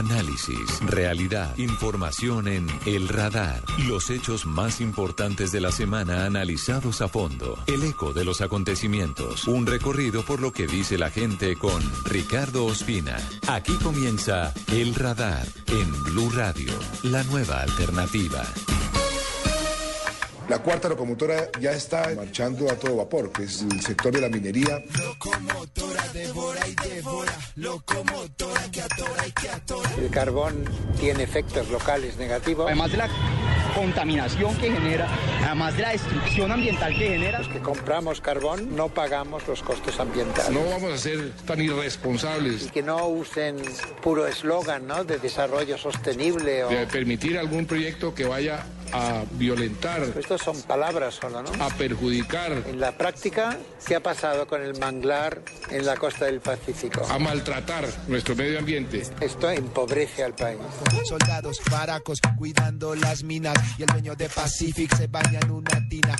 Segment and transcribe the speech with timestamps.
[0.00, 3.62] Análisis, realidad, información en El Radar.
[3.86, 7.58] Los hechos más importantes de la semana analizados a fondo.
[7.66, 9.46] El eco de los acontecimientos.
[9.46, 13.18] Un recorrido por lo que dice la gente con Ricardo Ospina.
[13.46, 16.72] Aquí comienza El Radar en Blue Radio,
[17.02, 18.42] la nueva alternativa.
[20.48, 24.30] La cuarta locomotora ya está marchando a todo vapor, que es el sector de la
[24.30, 24.82] minería.
[26.12, 29.90] Devora y devora, locomotora que atora y que atora.
[29.98, 30.64] El carbón
[30.98, 32.66] tiene efectos locales negativos.
[32.66, 33.08] Además de la
[33.74, 35.08] contaminación que genera,
[35.44, 37.38] además de la destrucción ambiental que genera.
[37.38, 40.50] Los que compramos carbón no pagamos los costos ambientales.
[40.50, 42.66] No vamos a ser tan irresponsables.
[42.66, 43.56] Y que no usen
[44.02, 45.04] puro eslogan ¿no?
[45.04, 46.64] de desarrollo sostenible.
[46.64, 46.68] O...
[46.68, 50.02] De permitir algún proyecto que vaya a violentar.
[50.16, 51.64] Estos son palabras solo, ¿no?
[51.64, 52.52] A perjudicar.
[52.66, 57.06] En la práctica, ¿qué ha pasado con el manglar en la costa del Pacífico?
[57.10, 59.02] A maltratar nuestro medio ambiente.
[59.20, 60.60] Esto empobrece al país.
[61.04, 66.16] Soldados baracos cuidando las minas y el dueño de Pacific se baña en una tina.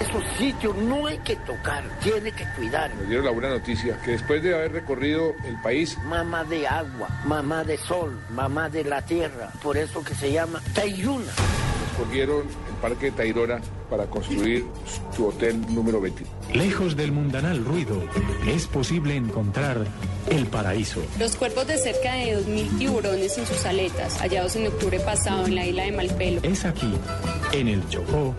[0.00, 2.94] Esos sitios no hay que tocar, tiene que cuidar.
[2.94, 5.96] Nos dieron la buena noticia que después de haber recorrido el país.
[6.04, 10.62] Mamá de agua, mamá de sol, mamá de la tierra, por eso que se llama
[10.74, 11.32] Tayuna
[11.96, 14.66] escogieron el Parque de Tayrona para construir
[15.14, 16.24] su hotel número 20.
[16.52, 18.02] Lejos del mundanal ruido,
[18.46, 19.86] es posible encontrar
[20.28, 21.00] el paraíso.
[21.18, 25.54] Los cuerpos de cerca de 2.000 tiburones en sus aletas, hallados en octubre pasado en
[25.54, 26.40] la isla de Malpelo.
[26.42, 26.92] Es aquí,
[27.52, 28.34] en el Chocó,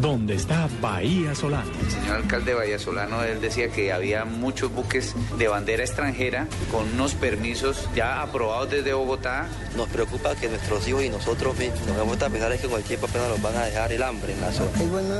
[0.00, 1.70] donde está Bahía Solano.
[1.82, 6.46] El señor alcalde de Bahía Solano, él decía que había muchos buques de bandera extranjera
[6.70, 9.48] con unos permisos ya aprobados desde Bogotá.
[9.76, 11.54] Nos preocupa que nuestros hijos y nosotros
[11.86, 14.52] nos vamos a pensar que cualquier papel nos van a dejar el hambre en la
[14.52, 14.70] zona.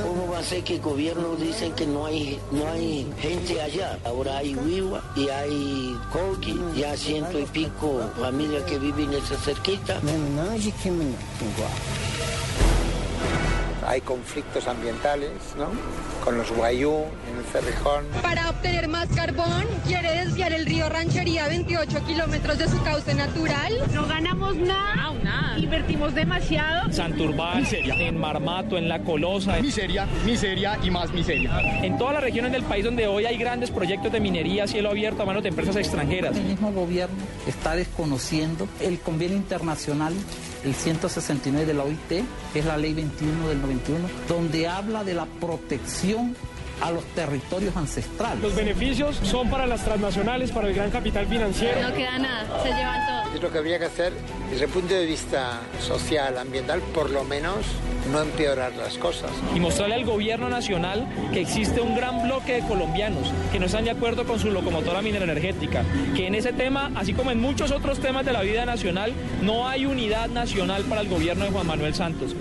[0.03, 3.99] ¿Cómo va a ser que el gobierno dice que no hay, no hay gente allá?
[4.03, 9.37] Ahora hay Wiwa y hay Colqui, ya ciento y pico familias que viven en esa
[9.37, 9.99] cerquita.
[13.87, 15.69] Hay conflictos ambientales, ¿no?
[16.23, 18.05] Con los guayú en el Cerrijón.
[18.21, 23.73] Para obtener más carbón, quiere desviar el río Ranchería 28 kilómetros de su cauce natural.
[23.93, 25.13] No ganamos nada.
[25.23, 25.57] nada.
[25.57, 26.91] Invertimos demasiado.
[26.91, 27.95] Santurbán, miseria.
[27.95, 29.57] En Marmato, en La Colosa.
[29.61, 31.59] Miseria, miseria y más miseria.
[31.83, 34.89] En todas las regiones del país donde hoy hay grandes proyectos de minería a cielo
[34.89, 36.35] abierto a manos de empresas extranjeras.
[36.37, 37.15] El mismo gobierno
[37.47, 40.13] está desconociendo el convenio internacional,
[40.63, 42.23] el 169 de la OIT,
[42.53, 46.35] que es la ley 21 del 91, donde habla de la protección
[46.81, 48.41] a los territorios ancestrales.
[48.41, 51.79] Los beneficios son para las transnacionales, para el gran capital financiero.
[51.81, 53.35] No queda nada, se llevan todo.
[53.35, 54.13] Es lo que habría que hacer
[54.49, 57.57] desde el punto de vista social, ambiental, por lo menos
[58.11, 59.29] no empeorar las cosas.
[59.55, 63.85] Y mostrarle al gobierno nacional que existe un gran bloque de colombianos que no están
[63.85, 65.83] de acuerdo con su locomotora minera energética,
[66.15, 69.67] que en ese tema, así como en muchos otros temas de la vida nacional, no
[69.67, 72.35] hay unidad nacional para el gobierno de Juan Manuel Santos.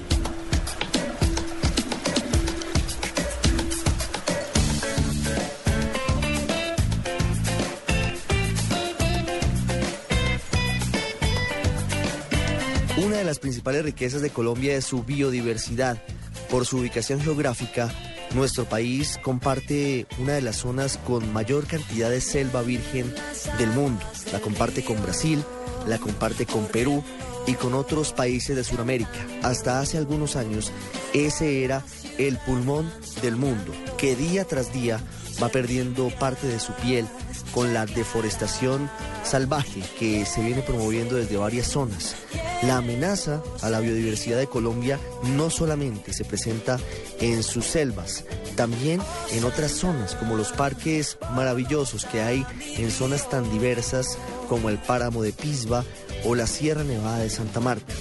[13.20, 16.02] De las principales riquezas de Colombia es su biodiversidad.
[16.50, 17.92] Por su ubicación geográfica,
[18.34, 23.12] nuestro país comparte una de las zonas con mayor cantidad de selva virgen
[23.58, 24.02] del mundo.
[24.32, 25.44] La comparte con Brasil,
[25.86, 27.04] la comparte con Perú
[27.46, 29.26] y con otros países de Sudamérica.
[29.42, 30.72] Hasta hace algunos años,
[31.12, 31.84] ese era
[32.16, 34.98] el pulmón del mundo, que día tras día
[35.42, 37.06] va perdiendo parte de su piel
[37.52, 38.90] con la deforestación
[39.24, 42.16] salvaje que se viene promoviendo desde varias zonas.
[42.62, 44.98] La amenaza a la biodiversidad de Colombia
[45.34, 46.78] no solamente se presenta
[47.18, 49.00] en sus selvas, también
[49.32, 52.44] en otras zonas como los parques maravillosos que hay
[52.76, 55.84] en zonas tan diversas como el páramo de Pisba
[56.24, 57.94] o la Sierra Nevada de Santa Marta.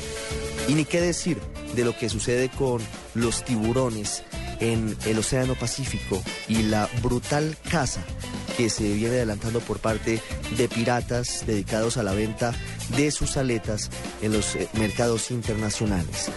[0.67, 1.39] Y ni qué decir
[1.75, 2.81] de lo que sucede con
[3.13, 4.23] los tiburones
[4.59, 8.01] en el Océano Pacífico y la brutal caza
[8.57, 10.21] que se viene adelantando por parte
[10.57, 12.53] de piratas dedicados a la venta
[12.95, 13.89] de sus aletas
[14.21, 16.29] en los eh, mercados internacionales.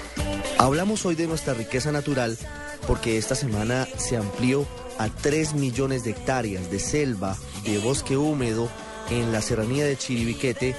[0.59, 2.39] Hablamos hoy de nuestra riqueza natural
[2.87, 4.67] porque esta semana se amplió
[4.99, 8.69] a 3 millones de hectáreas de selva, de bosque húmedo
[9.11, 10.75] en la serranía de Chiribiquete,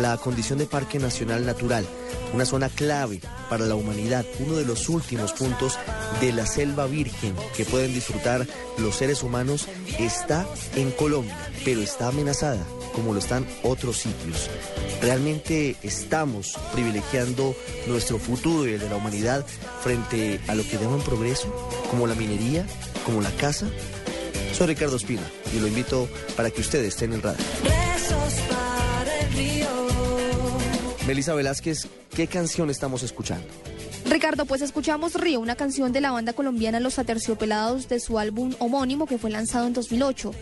[0.00, 1.86] la condición de Parque Nacional Natural,
[2.32, 5.78] una zona clave para la humanidad, uno de los últimos puntos
[6.20, 8.46] de la selva virgen que pueden disfrutar
[8.78, 9.68] los seres humanos,
[9.98, 14.48] está en Colombia, pero está amenazada como lo están otros sitios.
[15.00, 17.56] ¿Realmente estamos privilegiando
[17.86, 19.44] nuestro futuro y el de la humanidad
[19.82, 21.52] frente a lo que llaman progreso,
[21.90, 22.66] como la minería,
[23.04, 23.66] como la casa?
[24.52, 25.22] Soy Ricardo Espina
[25.54, 27.40] y lo invito para que ustedes estén en el radar.
[27.62, 29.68] Besos para el río.
[31.06, 33.46] Melissa Velázquez, ¿qué canción estamos escuchando?
[34.04, 38.54] Ricardo, pues escuchamos Río, una canción de la banda colombiana Los Aterciopelados de su álbum
[38.58, 40.32] homónimo que fue lanzado en 2008.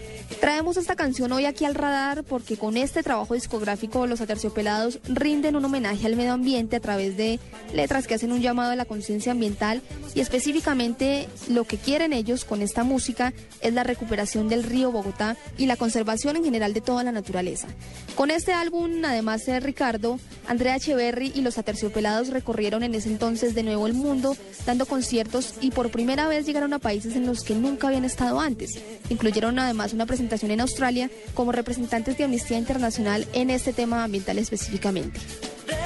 [0.41, 5.57] Traemos esta canción hoy aquí al radar porque con este trabajo discográfico Los Aterciopelados rinden
[5.57, 7.39] un homenaje al medio ambiente a través de
[7.75, 9.83] letras que hacen un llamado a la conciencia ambiental
[10.15, 15.37] y específicamente lo que quieren ellos con esta música es la recuperación del río Bogotá
[15.59, 17.69] y la conservación en general de toda la naturaleza.
[18.17, 20.19] Con este álbum, además de Ricardo,
[20.49, 24.37] Andrea Echeverry y Los Aterciopelados recorrieron en ese entonces de nuevo el mundo,
[24.67, 28.41] dando conciertos y por primera vez llegaron a países en los que nunca habían estado
[28.41, 28.79] antes.
[29.09, 34.39] Incluyeron además una presentación en Australia como representantes de Amnistía Internacional en este tema ambiental
[34.39, 35.21] específicamente.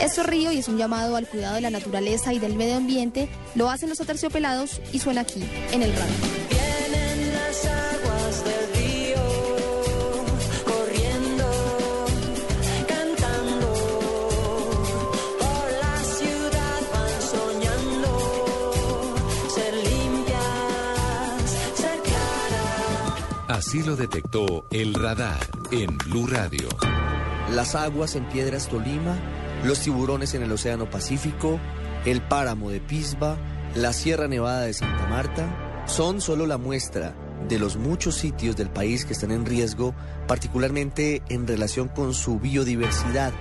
[0.00, 2.76] Esto es Río y es un llamado al cuidado de la naturaleza y del medio
[2.76, 3.28] ambiente.
[3.54, 6.53] Lo hacen los aterciopelados y suena aquí, en el radio.
[23.66, 25.40] Así lo detectó el radar
[25.70, 26.68] en Blue Radio.
[27.50, 29.16] Las aguas en Piedras Tolima,
[29.64, 31.58] los tiburones en el Océano Pacífico,
[32.04, 33.38] el páramo de Pisba,
[33.74, 37.16] la Sierra Nevada de Santa Marta, son solo la muestra
[37.48, 39.94] de los muchos sitios del país que están en riesgo,
[40.28, 43.32] particularmente en relación con su biodiversidad,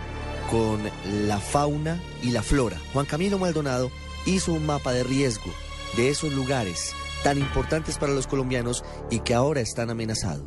[0.49, 0.79] con
[1.27, 2.77] la fauna y la flora.
[2.93, 3.91] Juan Camilo Maldonado
[4.25, 5.51] hizo un mapa de riesgo
[5.97, 10.43] de esos lugares tan importantes para los colombianos y que ahora están amenazados.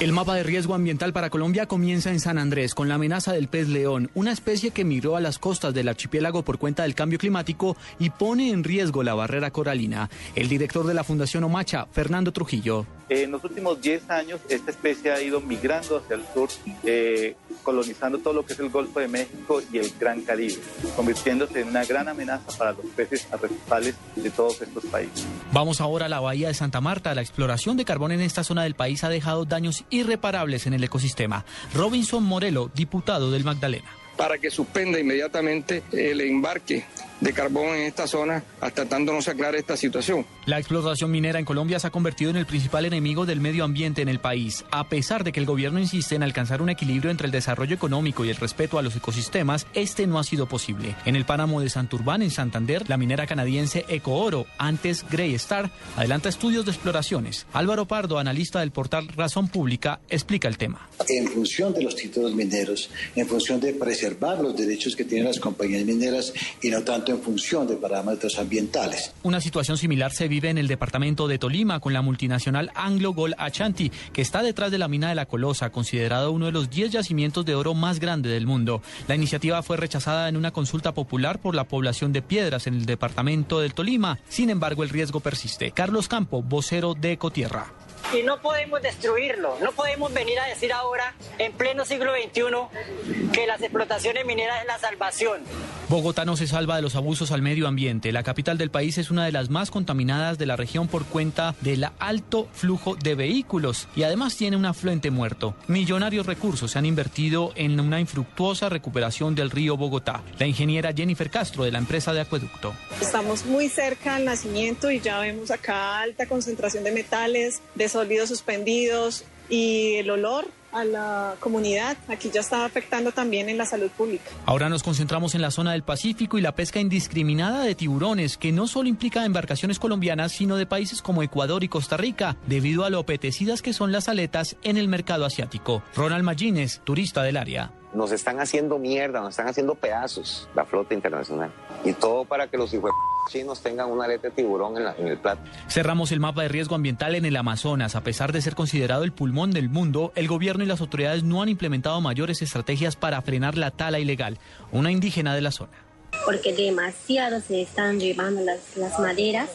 [0.00, 3.46] El mapa de riesgo ambiental para Colombia comienza en San Andrés con la amenaza del
[3.46, 7.20] pez león, una especie que migró a las costas del archipiélago por cuenta del cambio
[7.20, 10.10] climático y pone en riesgo la barrera coralina.
[10.34, 12.84] El director de la Fundación Omacha, Fernando Trujillo.
[13.08, 16.48] En los últimos 10 años, esta especie ha ido migrando hacia el sur,
[16.82, 20.58] eh, colonizando todo lo que es el Golfo de México y el Gran Caribe,
[20.96, 25.26] convirtiéndose en una gran amenaza para los peces arrecifales de todos estos países.
[25.52, 27.14] Vamos ahora a la bahía de Santa Marta.
[27.14, 30.84] La exploración de carbón en esta zona del país ha dejado daños irreparables en el
[30.84, 31.44] ecosistema.
[31.74, 34.01] Robinson Morelo, diputado del Magdalena.
[34.22, 36.84] Para que suspenda inmediatamente el embarque
[37.18, 40.24] de carbón en esta zona hasta tanto no se aclare esta situación.
[40.46, 44.00] La explotación minera en Colombia se ha convertido en el principal enemigo del medio ambiente
[44.02, 44.64] en el país.
[44.70, 48.24] A pesar de que el gobierno insiste en alcanzar un equilibrio entre el desarrollo económico
[48.24, 50.94] y el respeto a los ecosistemas, este no ha sido posible.
[51.04, 56.28] En el páramo de Santurbán, en Santander, la minera canadiense Ecooro, antes Grey Star, adelanta
[56.28, 57.46] estudios de exploraciones.
[57.52, 60.88] Álvaro Pardo, analista del portal Razón Pública, explica el tema.
[61.08, 65.40] En función de los títulos mineros, en función de preservar los derechos que tienen las
[65.40, 66.32] compañías mineras
[66.62, 69.12] y no tanto en función de parámetros ambientales.
[69.22, 73.34] Una situación similar se vive en el departamento de Tolima con la multinacional Anglo Gold
[73.38, 76.92] Ashanti, que está detrás de la mina de la Colosa, considerado uno de los 10
[76.92, 78.82] yacimientos de oro más grandes del mundo.
[79.08, 82.86] La iniciativa fue rechazada en una consulta popular por la población de Piedras en el
[82.86, 84.18] departamento del Tolima.
[84.28, 85.72] Sin embargo, el riesgo persiste.
[85.72, 87.72] Carlos Campo, vocero de Ecotierra
[88.12, 89.58] y no podemos destruirlo.
[89.60, 94.66] No podemos venir a decir ahora, en pleno siglo XXI, que las explotaciones mineras es
[94.66, 95.42] la salvación.
[95.88, 98.12] Bogotá no se salva de los abusos al medio ambiente.
[98.12, 101.54] La capital del país es una de las más contaminadas de la región por cuenta
[101.60, 105.54] del alto flujo de vehículos y además tiene un afluente muerto.
[105.66, 110.22] Millonarios recursos se han invertido en una infructuosa recuperación del río Bogotá.
[110.38, 112.72] La ingeniera Jennifer Castro de la empresa de acueducto.
[112.98, 118.28] Estamos muy cerca al nacimiento y ya vemos acá alta concentración de metales, de sólidos
[118.28, 121.96] suspendidos y el olor a la comunidad.
[122.08, 124.30] Aquí ya está afectando también en la salud pública.
[124.46, 128.52] Ahora nos concentramos en la zona del Pacífico y la pesca indiscriminada de tiburones, que
[128.52, 132.90] no solo implica embarcaciones colombianas, sino de países como Ecuador y Costa Rica, debido a
[132.90, 135.82] lo apetecidas que son las aletas en el mercado asiático.
[135.94, 140.94] Ronald Magines, turista del área nos están haciendo mierda, nos están haciendo pedazos la flota
[140.94, 141.52] internacional.
[141.84, 142.90] Y todo para que los hijos
[143.30, 145.40] chinos tengan una aleta de tiburón en, en, el plato.
[145.68, 147.94] Cerramos el mapa de riesgo ambiental en el Amazonas.
[147.94, 151.42] A pesar de ser considerado el pulmón del mundo, el gobierno y las autoridades no
[151.42, 154.38] han implementado mayores estrategias para frenar la tala ilegal.
[154.72, 155.81] Una indígena de la zona
[156.24, 158.60] porque demasiado se están llevando las,
[158.98, 159.48] maderas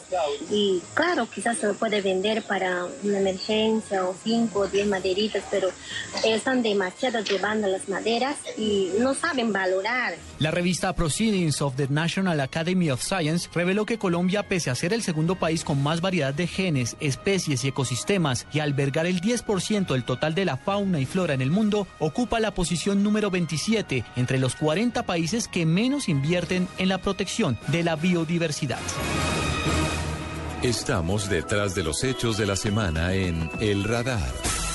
[0.50, 5.68] y claro, quizás se puede vender para una emergencia o cinco o diez maderitas, pero
[6.24, 10.14] están demasiado llevando las maderas y no saben valorar.
[10.38, 14.92] La revista Proceedings of the National Academy of Science reveló que Colombia, pese a ser
[14.92, 19.88] el segundo país con más variedad de genes, especies y ecosistemas y albergar el 10%
[19.88, 24.04] del total de la fauna y flora en el mundo, ocupa la posición número 27
[24.16, 28.80] entre los 40 países que menos invierten en la protección de la biodiversidad.
[30.62, 34.32] Estamos detrás de los hechos de la semana en El Radar.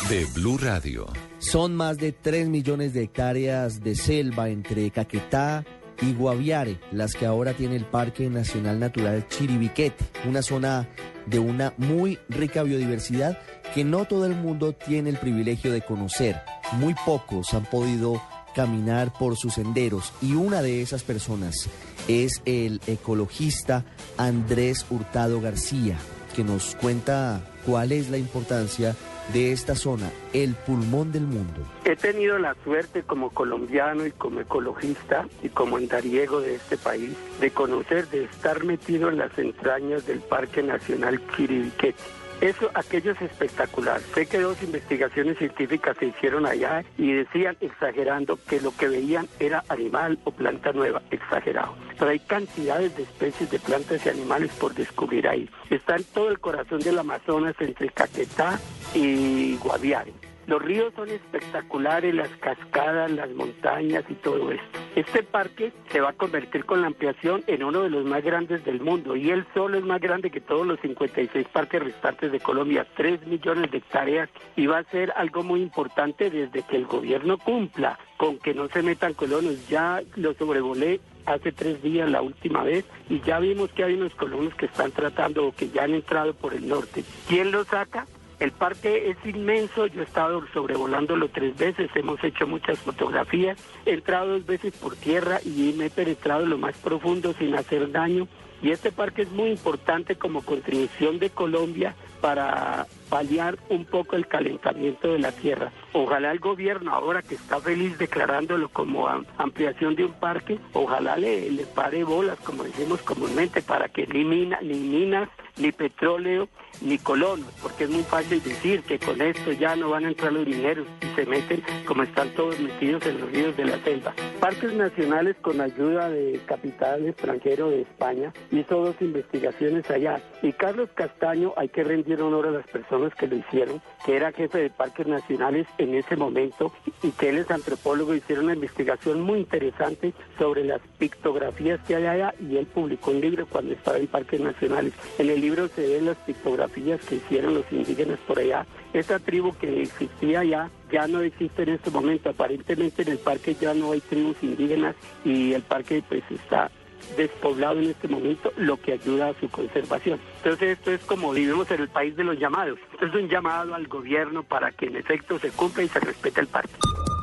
[0.10, 1.08] de Blue Radio.
[1.40, 5.66] Son más de 3 millones de hectáreas de selva entre Caquetá
[6.02, 10.90] y Guaviare, las que ahora tiene el Parque Nacional Natural Chiribiquete, una zona
[11.26, 13.38] de una muy rica biodiversidad
[13.74, 16.42] que no todo el mundo tiene el privilegio de conocer.
[16.74, 18.22] Muy pocos han podido
[18.54, 21.70] caminar por sus senderos y una de esas personas
[22.08, 23.86] es el ecologista
[24.18, 25.98] Andrés Hurtado García,
[26.36, 28.96] que nos cuenta cuál es la importancia
[29.32, 31.62] de esta zona, el pulmón del mundo.
[31.86, 37.12] He tenido la suerte como colombiano y como ecologista y como andariego de este país
[37.40, 43.22] de conocer, de estar metido en las entrañas del Parque Nacional Chiribiquete eso, aquello es
[43.22, 44.02] espectacular.
[44.14, 49.28] Sé que dos investigaciones científicas se hicieron allá y decían, exagerando, que lo que veían
[49.40, 51.76] era animal o planta nueva, exagerado.
[51.98, 55.50] Pero hay cantidades de especies de plantas y animales por descubrir ahí.
[55.70, 58.60] Está en todo el corazón del Amazonas, entre Caquetá
[58.94, 60.23] y Guaviare.
[60.48, 64.80] Los ríos son espectaculares, las cascadas, las montañas y todo esto.
[64.96, 68.64] Este parque se va a convertir con la ampliación en uno de los más grandes
[68.66, 72.40] del mundo y él solo es más grande que todos los 56 parques restantes de
[72.40, 76.86] Colombia, 3 millones de hectáreas y va a ser algo muy importante desde que el
[76.86, 79.68] gobierno cumpla con que no se metan colonos.
[79.68, 84.14] Ya lo sobrevolé hace tres días la última vez y ya vimos que hay unos
[84.16, 87.04] colonos que están tratando o que ya han entrado por el norte.
[87.28, 88.06] ¿Quién lo saca?
[88.44, 93.94] El parque es inmenso, yo he estado sobrevolándolo tres veces, hemos hecho muchas fotografías, he
[93.94, 98.28] entrado dos veces por tierra y me he penetrado lo más profundo sin hacer daño.
[98.62, 104.28] Y este parque es muy importante como contribución de Colombia para paliar un poco el
[104.28, 105.74] calentamiento de la tierra.
[105.92, 111.52] Ojalá el gobierno, ahora que está feliz declarándolo como ampliación de un parque, ojalá le,
[111.52, 115.28] le pare bolas, como decimos comúnmente, para que ni, ni minas,
[115.58, 116.48] ni petróleo,
[116.82, 120.34] ni colonos, porque es muy fácil decir que con esto ya no van a entrar
[120.34, 124.14] los dineros y se meten como están todos metidos en los ríos de la selva.
[124.40, 130.90] Parques nacionales con ayuda de capital extranjero de España hizo dos investigaciones allá y Carlos
[130.96, 134.70] Castaño, hay que rendir honor a las personas que lo hicieron, que era jefe de
[134.70, 140.14] parques nacionales en ese momento y que él es antropólogo, hicieron una investigación muy interesante
[140.38, 144.40] sobre las pictografías que hay allá y él publicó un libro cuando estaba en parques
[144.40, 144.94] nacionales.
[145.18, 148.66] En el libro se ven las pictografías que hicieron los indígenas por allá.
[148.94, 152.30] Esa tribu que existía allá ya no existe en este momento.
[152.30, 156.70] Aparentemente en el parque ya no hay tribus indígenas y el parque pues está
[157.18, 160.20] despoblado en este momento, lo que ayuda a su conservación.
[160.38, 162.80] Entonces esto es como vivimos en el país de los llamados.
[162.94, 166.42] Esto es un llamado al gobierno para que en efecto se cumpla y se respete
[166.42, 166.74] el parque.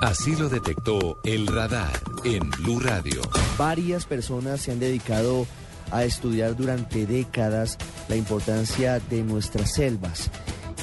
[0.02, 1.92] Así lo detectó el radar
[2.24, 3.20] en Blue Radio.
[3.58, 5.46] Varias personas se han dedicado
[5.90, 7.76] a estudiar durante décadas
[8.08, 10.30] la importancia de nuestras selvas.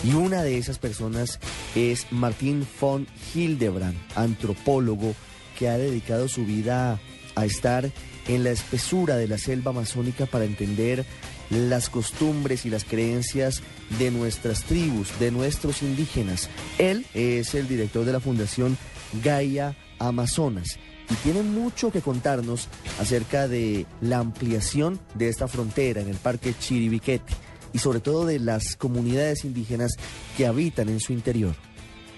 [0.04, 1.40] Y una de esas personas
[1.76, 5.16] es Martín von Hildebrand, antropólogo
[5.58, 7.00] que ha dedicado su vida
[7.36, 7.90] a estar
[8.28, 11.06] en la espesura de la selva amazónica para entender
[11.50, 13.62] las costumbres y las creencias
[14.00, 16.50] de nuestras tribus, de nuestros indígenas.
[16.78, 18.78] Él es el director de la Fundación
[19.24, 20.78] Gaia Amazonas
[21.10, 22.68] y tiene mucho que contarnos
[23.00, 27.34] acerca de la ampliación de esta frontera en el Parque Chiribiquete
[27.74, 29.94] y sobre todo de las comunidades indígenas
[30.36, 31.56] que habitan en su interior.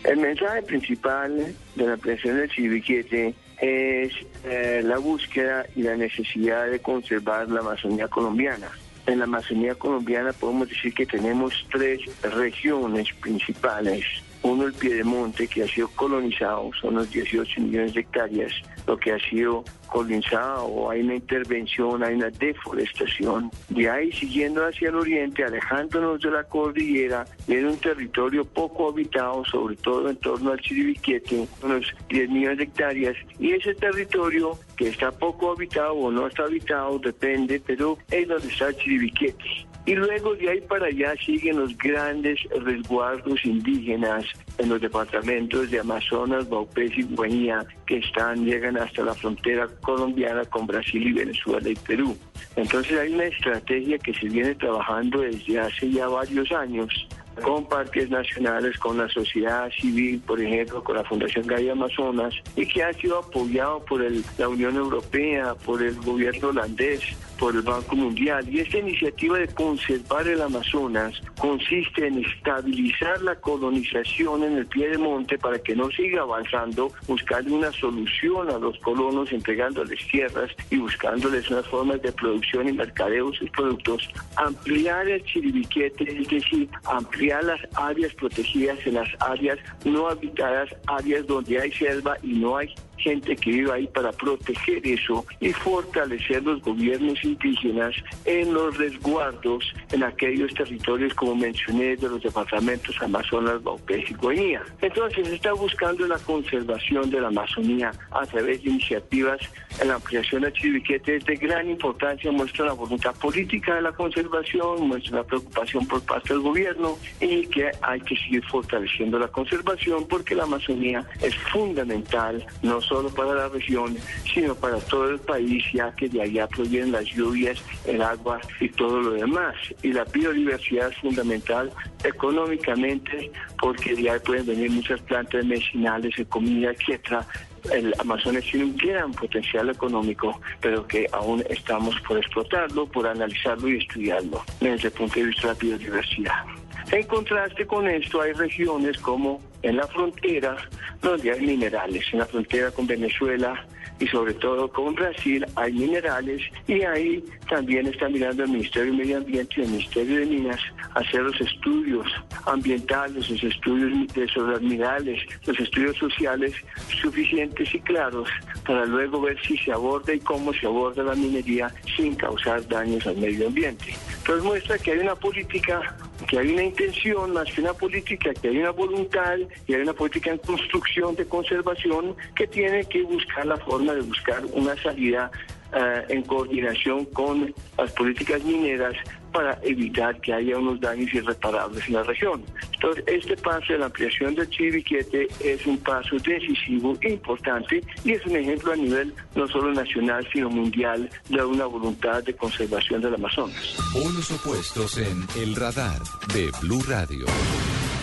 [0.03, 4.13] El mensaje principal de la ampliación del Chiribiquete es
[4.45, 8.69] eh, la búsqueda y la necesidad de conservar la Amazonía colombiana.
[9.05, 14.05] En la Amazonía colombiana podemos decir que tenemos tres regiones principales
[14.41, 18.53] uno, el Piedemonte, que ha sido colonizado, son los 18 millones de hectáreas,
[18.87, 23.51] lo que ha sido colonizado, hay una intervención, hay una deforestación.
[23.69, 29.43] De ahí, siguiendo hacia el oriente, alejándonos de la cordillera, viene un territorio poco habitado,
[29.45, 34.89] sobre todo en torno al Chiribiquete, unos 10 millones de hectáreas, y ese territorio que
[34.89, 39.68] está poco habitado o no está habitado, depende, pero es donde está Chiribiquete.
[39.89, 44.23] Y luego de ahí para allá siguen los grandes resguardos indígenas
[44.59, 50.45] en los departamentos de Amazonas, Baupés y Guainía, que están, llegan hasta la frontera colombiana
[50.45, 52.15] con Brasil y Venezuela y Perú.
[52.55, 57.07] Entonces hay una estrategia que se viene trabajando desde hace ya varios años
[57.39, 62.65] con parques nacionales, con la sociedad civil, por ejemplo, con la Fundación Gaia Amazonas, y
[62.65, 64.01] que ha sido apoyado por
[64.37, 67.01] la Unión Europea, por el gobierno holandés,
[67.39, 68.47] por el Banco Mundial.
[68.49, 74.89] Y esta iniciativa de conservar el Amazonas consiste en estabilizar la colonización en el pie
[74.89, 80.51] de monte para que no siga avanzando, buscando una solución a los colonos, entregándoles tierras
[80.69, 86.27] y buscándoles unas formas de producción y mercadeo de sus productos, ampliar el chiribiquete, es
[86.27, 92.17] decir, ampliar ampliar las áreas protegidas en las áreas no habitadas, áreas donde hay selva
[92.23, 97.95] y no hay gente que vive ahí para proteger eso y fortalecer los gobiernos indígenas
[98.25, 104.61] en los resguardos en aquellos territorios, como mencioné, de los departamentos Amazonas, Baupés y Guainía.
[104.81, 109.39] Entonces se está buscando la conservación de la Amazonía a través de iniciativas
[109.79, 114.87] en la ampliación de Chiribiquete de gran importancia, muestra la voluntad política de la conservación,
[114.87, 120.05] muestra la preocupación por parte del gobierno y que hay que seguir fortaleciendo la conservación
[120.07, 123.95] porque la Amazonía es fundamental, no solo para la región,
[124.33, 128.67] sino para todo el país, ya que de allá provienen las lluvias, el agua y
[128.69, 129.55] todo lo demás.
[129.83, 131.71] Y la biodiversidad es fundamental
[132.03, 133.31] económicamente,
[133.61, 137.25] porque de ahí pueden venir muchas plantas medicinales, de comida, etcétera.
[137.71, 143.67] El Amazonas tiene un gran potencial económico, pero que aún estamos por explotarlo, por analizarlo
[143.67, 146.45] y estudiarlo desde el punto de vista de la biodiversidad.
[146.91, 150.55] En contraste con esto, hay regiones como en la frontera,
[151.01, 153.65] donde hay minerales, en la frontera con Venezuela
[153.99, 158.97] y sobre todo con Brasil hay minerales y ahí también está mirando el Ministerio de
[158.97, 160.61] Medio Ambiente y el Ministerio de Minas
[160.95, 162.07] hacer los estudios
[162.45, 166.53] ambientales, los estudios de esos minerales, los estudios sociales
[167.01, 168.29] suficientes y claros
[168.65, 173.05] para luego ver si se aborda y cómo se aborda la minería sin causar daños
[173.07, 173.95] al medio ambiente.
[174.19, 178.49] Entonces muestra que hay una política que hay una intención más que una política, que
[178.49, 179.37] hay una voluntad
[179.67, 184.01] y hay una política en construcción de conservación que tiene que buscar la forma de
[184.01, 185.31] buscar una salida
[185.73, 188.95] eh, en coordinación con las políticas mineras
[189.31, 192.43] para evitar que haya unos daños irreparables en la región.
[192.73, 198.25] Entonces, este paso de la ampliación del Chiribiquete es un paso decisivo, importante, y es
[198.25, 203.15] un ejemplo a nivel no solo nacional, sino mundial de una voluntad de conservación del
[203.15, 203.75] Amazonas.
[203.93, 205.99] Polos opuestos en El Radar
[206.33, 207.25] de Blue Radio.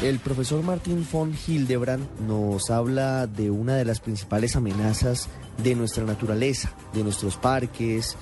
[0.03, 5.31] El profesor Martín von Hildebrand nos habla de una de las principales amenazas
[5.63, 8.19] de nuestra naturaleza, de nuestros parques,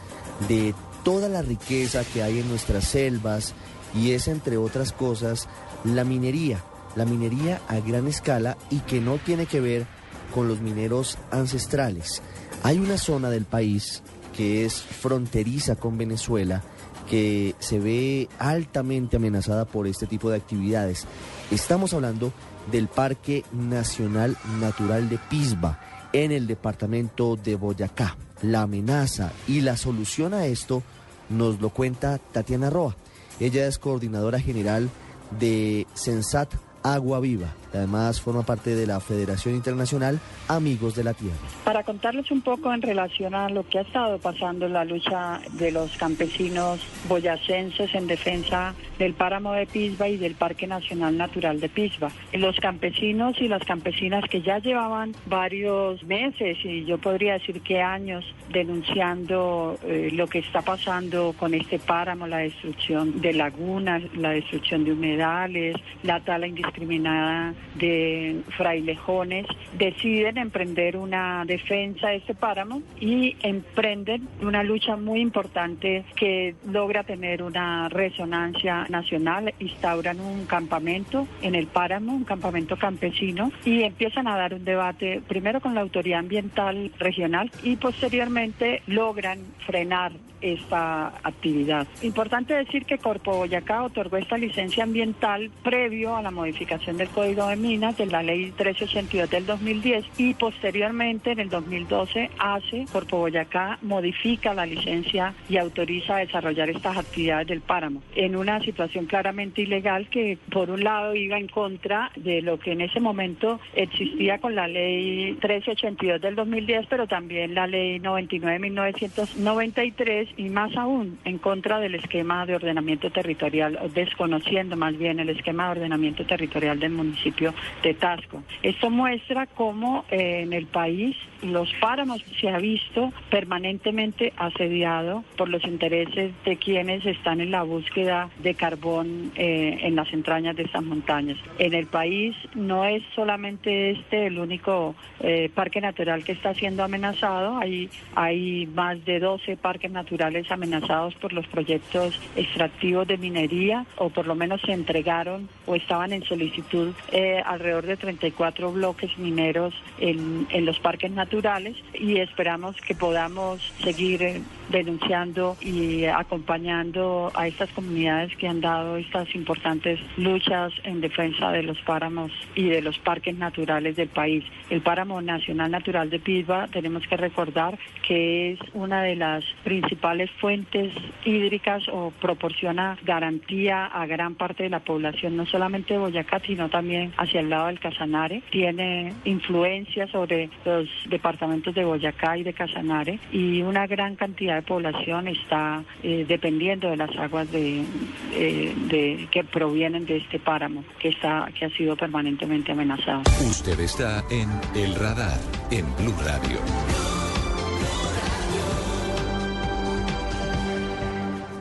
[0.49, 0.73] de
[1.05, 3.55] toda la riqueza que hay en nuestras selvas
[3.95, 5.49] y es, entre otras cosas,
[5.85, 6.65] la minería,
[6.97, 9.87] la minería a gran escala y que no tiene que ver
[10.35, 12.23] con los mineros ancestrales.
[12.63, 14.03] Hay una zona del país
[14.37, 16.63] que es fronteriza con Venezuela,
[17.09, 21.07] que se ve altamente amenazada por este tipo de actividades.
[21.51, 22.33] Estamos hablando
[22.73, 25.79] del Parque Nacional Natural de Pisba,
[26.15, 28.17] en el departamento de Boyacá.
[28.43, 30.83] La amenaza y la solución a esto
[31.29, 32.97] nos lo cuenta Tatiana Roa.
[33.41, 34.91] Ella es coordinadora general
[35.39, 37.55] de Sensat Agua Viva.
[37.75, 41.37] Además forma parte de la Federación Internacional Amigos de la Tierra.
[41.65, 45.41] Para contarles un poco en relación a lo que ha estado pasando en la lucha
[45.53, 51.61] de los campesinos boyacenses en defensa del páramo de Pisba y del Parque Nacional Natural
[51.61, 52.11] de Pisba.
[52.33, 57.81] Los campesinos y las campesinas que ya llevaban varios meses y yo podría decir que
[57.81, 64.31] años denunciando eh, lo que está pasando con este páramo, la destrucción de lagunas, la
[64.31, 69.47] destrucción de humedales, la tala indiscriminada de frailejones,
[69.77, 77.05] deciden emprender una defensa de este páramo y emprenden una lucha muy importante que logra
[77.05, 84.29] tener una resonancia nacional, instauran un campamento en el páramo, un campamento campesino y empiezan
[84.29, 90.13] a dar un debate primero con la autoridad ambiental regional y posteriormente logran frenar
[90.45, 91.87] esta actividad.
[92.03, 97.47] Importante decir que Corpo Boyacá otorgó esta licencia ambiental previo a la modificación del Código
[97.49, 103.19] de Minas de la Ley 382 del 2010 y posteriormente en el 2012 hace Corpo
[103.19, 109.07] Boyacá modifica la licencia y autoriza a desarrollar estas actividades del páramo en una situación
[109.07, 113.61] claramente ilegal que por un lado iba en contra de lo que en ese momento
[113.75, 120.77] existía con la Ley 1382 del 2010 pero también la Ley 99 1993 y más
[120.77, 126.25] aún en contra del esquema de ordenamiento territorial, desconociendo más bien el esquema de ordenamiento
[126.25, 128.43] territorial del municipio de Tasco.
[128.63, 135.49] Esto muestra cómo eh, en el país los páramos se ha visto permanentemente asediado por
[135.49, 140.63] los intereses de quienes están en la búsqueda de carbón eh, en las entrañas de
[140.65, 141.39] estas montañas.
[141.59, 146.83] En el país no es solamente este el único eh, parque natural que está siendo
[146.83, 153.87] amenazado, hay, hay más de 12 parques naturales amenazados por los proyectos extractivos de minería
[153.97, 159.17] o por lo menos se entregaron o estaban en solicitud eh, alrededor de 34 bloques
[159.19, 167.31] mineros en, en, los parques naturales y esperamos que podamos seguir eh, denunciando y acompañando
[167.35, 172.69] a estas comunidades que han dado estas importantes luchas en defensa de los páramos y
[172.69, 174.45] de los parques naturales del país.
[174.71, 180.31] El páramo nacional natural de Pisba tenemos que recordar que es una de las principales
[180.33, 180.93] fuentes
[181.25, 186.69] hídricas o proporciona garantía a gran parte de la población, no solamente de Boyacá, sino
[186.69, 188.43] también hacia el lado del Casanare.
[188.51, 194.63] Tiene influencia sobre los departamentos de Boyacá y de Casanare y una gran cantidad de
[194.63, 197.85] población está eh, dependiendo de las aguas de,
[198.33, 203.23] eh, de, que provienen de este páramo que está que ha sido permanentemente amenazado.
[203.49, 205.39] Usted está en El Radar
[205.71, 206.59] en Blue Radio.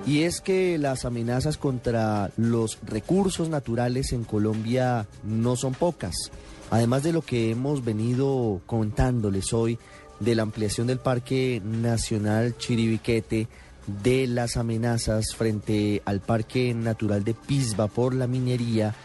[0.06, 6.14] Y es que las amenazas contra los recursos naturales en Colombia no son pocas.
[6.72, 9.78] Además de lo que hemos venido contándoles hoy
[10.24, 13.48] de la ampliación del Parque Nacional Chiribiquete,
[14.04, 18.96] de las amenazas frente al Parque Natural de Pisba por la minería,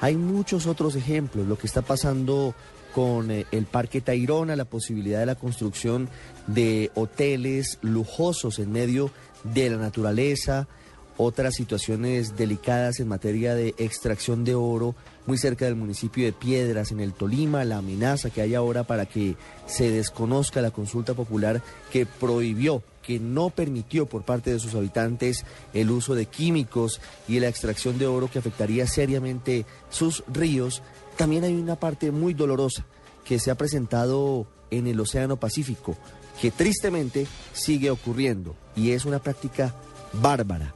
[0.00, 1.46] hay muchos otros ejemplos.
[1.46, 2.54] Lo que está pasando
[2.94, 6.08] con eh, el Parque Tairona, la posibilidad de la construcción
[6.46, 9.10] de hoteles lujosos en medio
[9.44, 10.68] de la naturaleza,
[11.18, 14.94] otras situaciones delicadas en materia de extracción de oro
[15.26, 19.06] muy cerca del municipio de Piedras, en el Tolima, la amenaza que hay ahora para
[19.06, 24.74] que se desconozca la consulta popular que prohibió, que no permitió por parte de sus
[24.74, 30.82] habitantes el uso de químicos y la extracción de oro que afectaría seriamente sus ríos,
[31.16, 32.84] también hay una parte muy dolorosa
[33.24, 35.96] que se ha presentado en el Océano Pacífico,
[36.40, 39.74] que tristemente sigue ocurriendo y es una práctica
[40.12, 40.75] bárbara.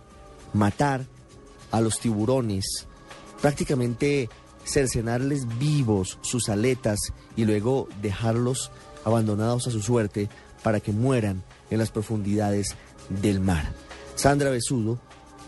[0.53, 1.07] Matar
[1.71, 2.87] a los tiburones,
[3.41, 4.29] prácticamente
[4.65, 6.99] cercenarles vivos sus aletas
[7.37, 8.71] y luego dejarlos
[9.05, 10.29] abandonados a su suerte
[10.63, 12.77] para que mueran en las profundidades
[13.09, 13.73] del mar.
[14.15, 15.01] Sandra Besudo,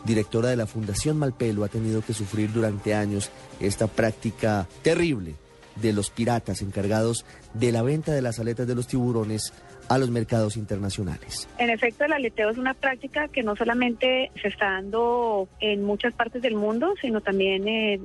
[0.04, 5.36] directora de la Fundación Malpelo, ha tenido que sufrir durante años esta práctica terrible
[5.76, 9.52] de los piratas encargados de la venta de las aletas de los tiburones
[9.92, 11.46] a los mercados internacionales.
[11.58, 16.14] En efecto, el aleteo es una práctica que no solamente se está dando en muchas
[16.14, 18.00] partes del mundo, sino también eh,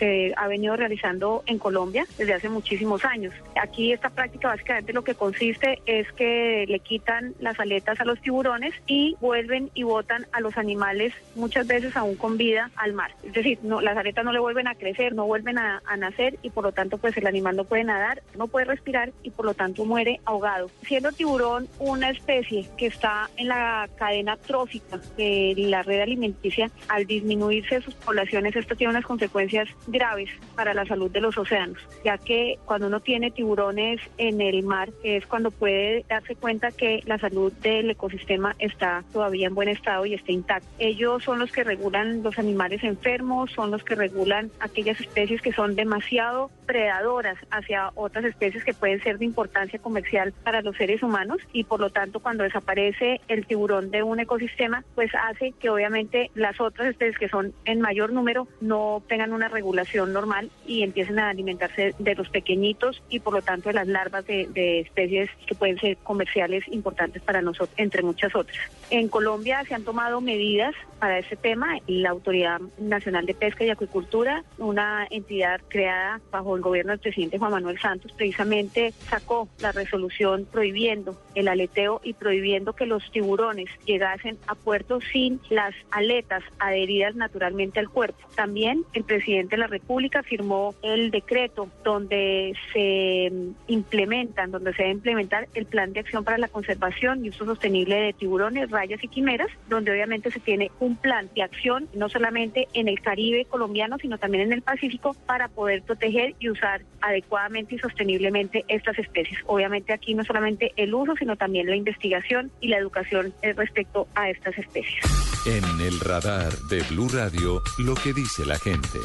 [0.00, 3.32] se ha venido realizando en Colombia desde hace muchísimos años.
[3.62, 8.20] Aquí esta práctica básicamente lo que consiste es que le quitan las aletas a los
[8.20, 13.12] tiburones y vuelven y botan a los animales muchas veces aún con vida al mar.
[13.22, 16.36] Es decir, no, las aletas no le vuelven a crecer, no vuelven a, a nacer
[16.42, 19.44] y por lo tanto pues el animal no puede nadar, no puede respirar y por
[19.46, 20.68] lo tanto muere ahogado.
[20.82, 26.70] Siendo tiburón tiburón una especie que está en la cadena trófica de la red alimenticia.
[26.88, 31.76] Al disminuirse sus poblaciones, esto tiene unas consecuencias graves para la salud de los océanos,
[32.02, 37.02] ya que cuando uno tiene tiburones en el mar, es cuando puede darse cuenta que
[37.04, 40.66] la salud del ecosistema está todavía en buen estado y está intacta.
[40.78, 45.52] Ellos son los que regulan los animales enfermos, son los que regulan aquellas especies que
[45.52, 51.02] son demasiado predadoras hacia otras especies que pueden ser de importancia comercial para los seres
[51.02, 51.17] humanos
[51.52, 56.30] y por lo tanto cuando desaparece el tiburón de un ecosistema, pues hace que obviamente
[56.34, 61.18] las otras especies que son en mayor número no tengan una regulación normal y empiecen
[61.18, 65.30] a alimentarse de los pequeñitos y por lo tanto de las larvas de, de especies
[65.46, 68.58] que pueden ser comerciales importantes para nosotros, entre muchas otras.
[68.90, 71.78] En Colombia se han tomado medidas para ese tema.
[71.86, 77.38] La Autoridad Nacional de Pesca y Acuicultura, una entidad creada bajo el gobierno del presidente
[77.38, 80.97] Juan Manuel Santos, precisamente sacó la resolución prohibiendo
[81.34, 87.78] el aleteo y prohibiendo que los tiburones llegasen a puerto sin las aletas adheridas naturalmente
[87.80, 88.18] al cuerpo.
[88.34, 93.32] También el presidente de la República firmó el decreto donde se
[93.66, 97.96] implementan, donde se debe implementar el plan de acción para la conservación y uso sostenible
[97.96, 102.68] de tiburones, rayas y quimeras, donde obviamente se tiene un plan de acción no solamente
[102.74, 107.74] en el Caribe colombiano, sino también en el Pacífico para poder proteger y usar adecuadamente
[107.74, 109.38] y sosteniblemente estas especies.
[109.46, 114.30] Obviamente aquí no solamente el uso, sino también la investigación y la educación respecto a
[114.30, 115.04] estas especies.
[115.46, 118.98] En el radar de Blue Radio, lo que dice la gente.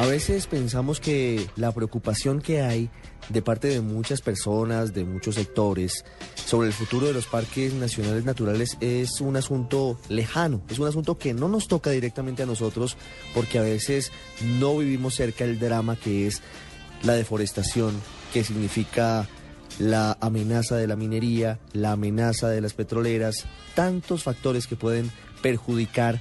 [0.00, 2.90] A veces pensamos que la preocupación que hay
[3.30, 8.24] de parte de muchas personas, de muchos sectores, sobre el futuro de los parques nacionales
[8.24, 12.96] naturales es un asunto lejano, es un asunto que no nos toca directamente a nosotros
[13.34, 14.12] porque a veces
[14.58, 16.42] no vivimos cerca del drama que es
[17.02, 17.94] la deforestación,
[18.32, 19.26] que significa
[19.78, 25.10] la amenaza de la minería, la amenaza de las petroleras, tantos factores que pueden
[25.42, 26.20] perjudicar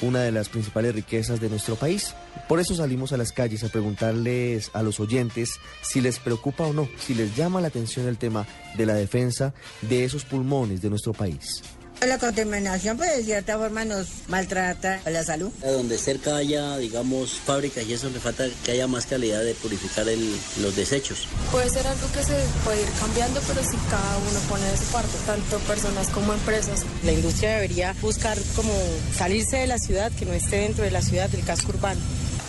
[0.00, 2.14] una de las principales riquezas de nuestro país.
[2.48, 6.72] Por eso salimos a las calles a preguntarles a los oyentes si les preocupa o
[6.72, 10.90] no, si les llama la atención el tema de la defensa de esos pulmones de
[10.90, 11.62] nuestro país.
[12.06, 15.50] La contaminación, pues de cierta forma nos maltrata a la salud.
[15.62, 19.54] A donde cerca haya, digamos, fábricas y eso le falta que haya más calidad de
[19.54, 21.28] purificar el, los desechos.
[21.52, 22.34] Puede ser algo que se
[22.64, 26.84] puede ir cambiando, pero si cada uno pone de su parte, tanto personas como empresas.
[27.04, 28.72] La industria debería buscar como
[29.16, 32.00] salirse de la ciudad, que no esté dentro de la ciudad, del casco urbano.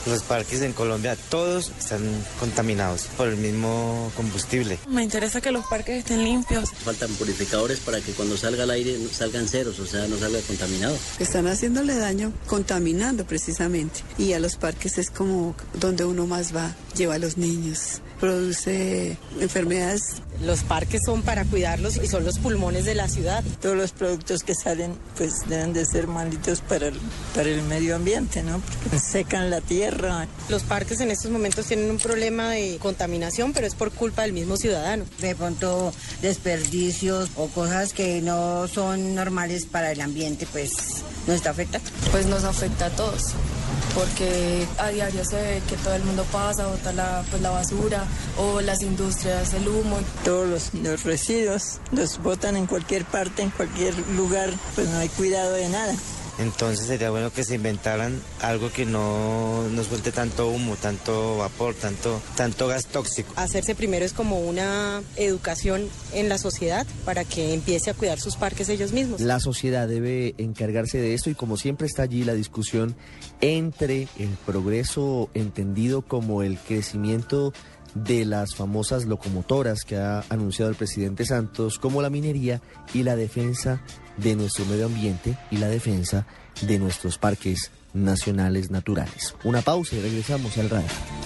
[0.05, 2.01] Los parques en Colombia todos están
[2.39, 4.77] contaminados por el mismo combustible.
[4.87, 6.71] Me interesa que los parques estén limpios.
[6.83, 10.97] Faltan purificadores para que cuando salga al aire salgan ceros, o sea, no salga contaminado.
[11.19, 14.01] Están haciéndole daño contaminando precisamente.
[14.17, 19.17] Y a los parques es como donde uno más va, lleva a los niños produce
[19.41, 20.21] enfermedades.
[20.45, 23.43] Los parques son para cuidarlos y son los pulmones de la ciudad.
[23.61, 26.95] Todos los productos que salen pues deben de ser malitos para el,
[27.35, 28.61] para el medio ambiente, ¿no?
[28.81, 29.92] Porque secan la tierra.
[30.49, 34.33] Los parques en estos momentos tienen un problema de contaminación, pero es por culpa del
[34.33, 35.05] mismo ciudadano.
[35.19, 40.71] De pronto desperdicios o cosas que no son normales para el ambiente, pues
[41.27, 41.89] nos está afectando.
[42.11, 43.33] Pues nos afecta a todos
[43.93, 48.05] porque a diario se ve que todo el mundo pasa, bota la, pues, la basura
[48.37, 49.97] o las industrias, el humo.
[50.23, 55.09] Todos los, los residuos los botan en cualquier parte, en cualquier lugar, pues no hay
[55.09, 55.93] cuidado de nada.
[56.39, 61.75] Entonces sería bueno que se inventaran algo que no nos suelte tanto humo, tanto vapor,
[61.75, 63.33] tanto, tanto gas tóxico.
[63.35, 68.35] Hacerse primero es como una educación en la sociedad para que empiece a cuidar sus
[68.35, 69.21] parques ellos mismos.
[69.21, 72.95] La sociedad debe encargarse de esto y como siempre está allí la discusión
[73.41, 77.53] entre el progreso entendido como el crecimiento
[77.95, 82.61] de las famosas locomotoras que ha anunciado el presidente Santos, como la minería
[82.93, 83.81] y la defensa
[84.17, 86.25] de nuestro medio ambiente y la defensa
[86.61, 89.35] de nuestros parques nacionales naturales.
[89.43, 91.22] Una pausa y regresamos al radar.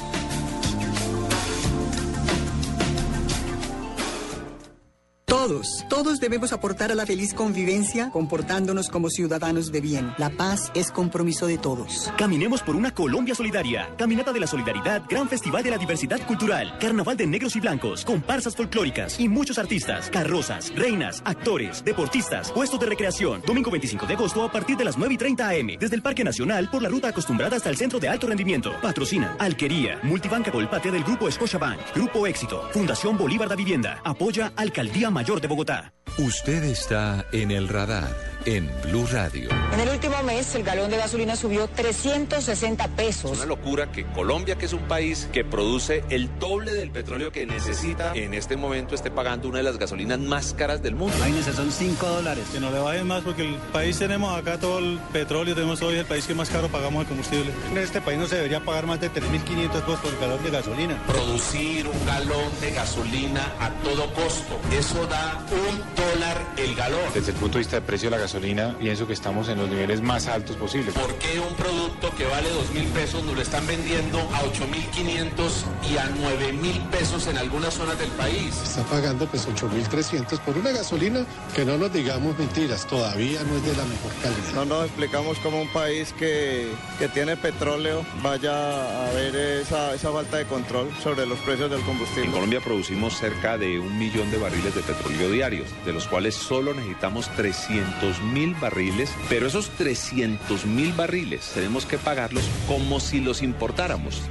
[5.48, 10.14] Todos, todos debemos aportar a la feliz convivencia comportándonos como ciudadanos de bien.
[10.18, 12.12] La paz es compromiso de todos.
[12.18, 13.90] Caminemos por una Colombia solidaria.
[13.98, 18.04] Caminata de la Solidaridad, Gran Festival de la Diversidad Cultural, Carnaval de Negros y Blancos,
[18.04, 23.42] comparsas folclóricas y muchos artistas, carrozas, reinas, actores, deportistas, puestos de recreación.
[23.48, 26.26] Domingo 25 de agosto a partir de las 9 y 30 am, desde el Parque
[26.26, 28.74] Nacional por la ruta acostumbrada hasta el Centro de Alto Rendimiento.
[28.82, 35.10] Patrocina Alquería, Multibanca Colpatria del Grupo Scotiabank, Grupo Éxito, Fundación Bolívar da Vivienda, apoya Alcaldía
[35.10, 35.94] Mayor de Bogotá.
[36.18, 39.50] Usted está en el radar en Blue Radio.
[39.74, 43.32] En el último mes, el galón de gasolina subió 360 pesos.
[43.32, 47.30] Es una locura que Colombia, que es un país que produce el doble del petróleo
[47.30, 51.14] que necesita, en este momento esté pagando una de las gasolinas más caras del mundo.
[51.22, 52.46] Ahí son 5 dólares.
[52.54, 55.98] Que no le bajen más porque el país tenemos acá todo el petróleo, tenemos hoy
[55.98, 57.52] el país que más caro pagamos el combustible.
[57.70, 61.04] En este país no se debería pagar más de 3.500 pesos por galón de gasolina.
[61.06, 67.02] Producir un galón de gasolina a todo costo, eso da un dólar el galón.
[67.14, 68.37] Desde el punto de vista de precio de la gasolina,
[68.80, 70.94] pienso que estamos en los niveles más altos posibles.
[70.94, 74.68] ¿Por qué un producto que vale 2 mil pesos nos lo están vendiendo a 8
[74.68, 78.56] mil 500 y a 9 mil pesos en algunas zonas del país?
[78.64, 83.42] Está pagando pues 8 mil 300 por una gasolina que no nos digamos mentiras, todavía
[83.44, 84.54] no es de la mejor calidad.
[84.54, 90.12] No nos explicamos cómo un país que, que tiene petróleo vaya a ver esa, esa
[90.12, 92.26] falta de control sobre los precios del combustible.
[92.26, 96.36] En Colombia producimos cerca de un millón de barriles de petróleo diarios, de los cuales
[96.36, 98.27] solo necesitamos 300 mil
[98.60, 104.22] barriles, pero esos 300 mil barriles tenemos que pagarlos como si los importáramos.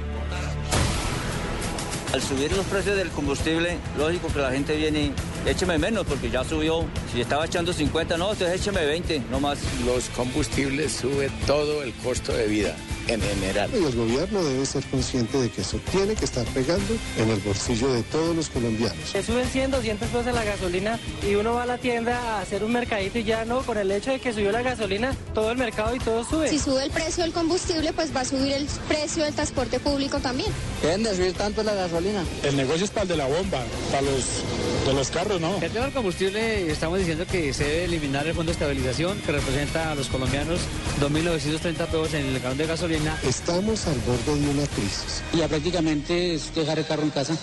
[2.13, 5.11] Al subir los precios del combustible, lógico que la gente viene,
[5.47, 6.85] écheme menos porque ya subió.
[7.11, 9.59] Si estaba echando 50, no, entonces écheme 20, no más.
[9.85, 12.75] Los combustibles suben todo el costo de vida
[13.07, 13.69] en general.
[13.73, 17.39] Y el gobierno debe ser consciente de que eso tiene que estar pegando en el
[17.39, 18.97] bolsillo de todos los colombianos.
[19.11, 22.63] Se suben 100, 200 pesos la gasolina y uno va a la tienda a hacer
[22.63, 25.57] un mercadito y ya no, con el hecho de que subió la gasolina, todo el
[25.57, 26.49] mercado y todo sube.
[26.49, 30.19] Si sube el precio del combustible, pues va a subir el precio del transporte público
[30.19, 30.51] también.
[30.81, 32.23] ¿Deben de subir tanto la gasolina?
[32.43, 34.43] El negocio es para el de la bomba, para los
[34.85, 35.61] de los carros, ¿no?
[35.61, 39.31] El tema del combustible, estamos diciendo que se debe eliminar el fondo de estabilización que
[39.31, 40.59] representa a los colombianos
[41.01, 45.23] 2.930 pesos en el galón de gasolina Estamos al borde de una crisis.
[45.33, 47.37] Y ya prácticamente es dejar el carro en casa.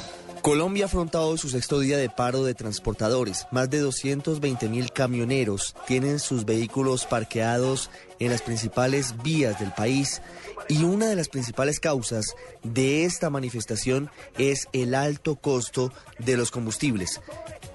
[0.44, 3.46] Colombia ha afrontado su sexto día de paro de transportadores.
[3.50, 10.20] Más de 220 mil camioneros tienen sus vehículos parqueados en las principales vías del país
[10.68, 16.50] y una de las principales causas de esta manifestación es el alto costo de los
[16.50, 17.20] combustibles.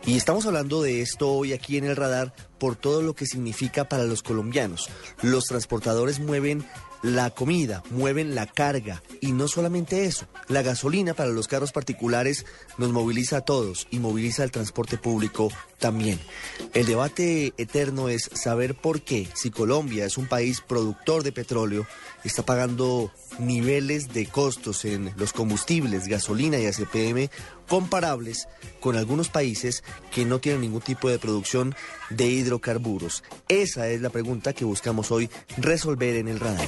[0.05, 3.87] Y estamos hablando de esto hoy aquí en el radar por todo lo que significa
[3.87, 4.89] para los colombianos.
[5.21, 6.65] Los transportadores mueven
[7.01, 12.45] la comida, mueven la carga y no solamente eso, la gasolina para los carros particulares
[12.77, 16.19] nos moviliza a todos y moviliza el transporte público también.
[16.73, 21.87] El debate eterno es saber por qué, si Colombia es un país productor de petróleo,
[22.23, 27.29] está pagando niveles de costos en los combustibles, gasolina y ACPM
[27.69, 31.75] comparables con algunos países que no tienen ningún tipo de producción
[32.09, 33.23] de hidrocarburos.
[33.47, 36.67] Esa es la pregunta que buscamos hoy resolver en el radar.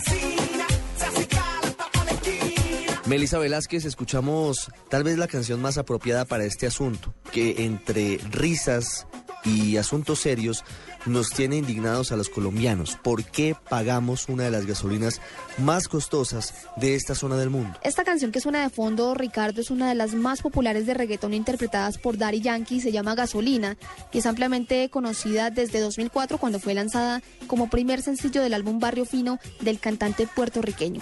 [3.07, 9.05] Melissa Velázquez, escuchamos tal vez la canción más apropiada para este asunto, que entre risas
[9.43, 10.63] y asuntos serios
[11.05, 12.97] nos tiene indignados a los colombianos.
[13.01, 15.21] ¿Por qué pagamos una de las gasolinas
[15.57, 17.77] más costosas de esta zona del mundo?
[17.83, 21.33] Esta canción que suena de fondo, Ricardo, es una de las más populares de reggaetón
[21.33, 23.77] interpretadas por Daddy Yankee, se llama Gasolina,
[24.11, 29.05] y es ampliamente conocida desde 2004 cuando fue lanzada como primer sencillo del álbum Barrio
[29.05, 31.01] Fino del cantante puertorriqueño.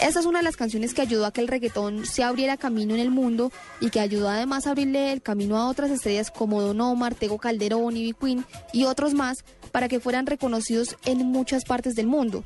[0.00, 2.94] Esta es una de las canciones que ayudó a que el reggaetón se abriera camino
[2.94, 6.62] en el mundo y que ayudó además a abrirle el camino a otras estrellas como
[6.62, 8.14] Don Omar, Tego Calderón, Ivy
[8.72, 9.37] y otros más
[9.72, 12.44] para que fueran reconocidos en muchas partes del mundo.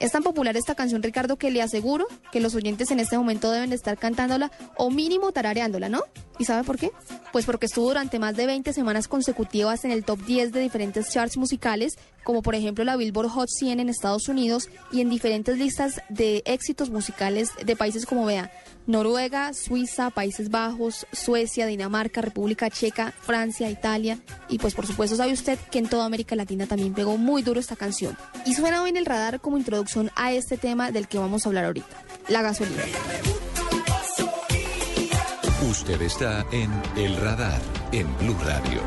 [0.00, 3.50] Es tan popular esta canción, Ricardo, que le aseguro que los oyentes en este momento
[3.50, 6.04] deben estar cantándola o mínimo tarareándola, ¿no?
[6.38, 6.92] ¿Y sabe por qué?
[7.32, 11.10] Pues porque estuvo durante más de 20 semanas consecutivas en el top 10 de diferentes
[11.10, 15.58] charts musicales, como por ejemplo la Billboard Hot 100 en Estados Unidos y en diferentes
[15.58, 18.52] listas de éxitos musicales de países como vea,
[18.88, 25.32] Noruega, Suiza, Países Bajos, Suecia, Dinamarca, República Checa, Francia, Italia y pues por supuesto sabe
[25.32, 28.16] usted que en toda América Latina también pegó muy duro esta canción.
[28.46, 31.50] Y suena hoy en el radar como introducción a este tema del que vamos a
[31.50, 32.82] hablar ahorita, la gasolina.
[35.70, 37.60] Usted está en El Radar,
[37.92, 38.80] en Blue Radio.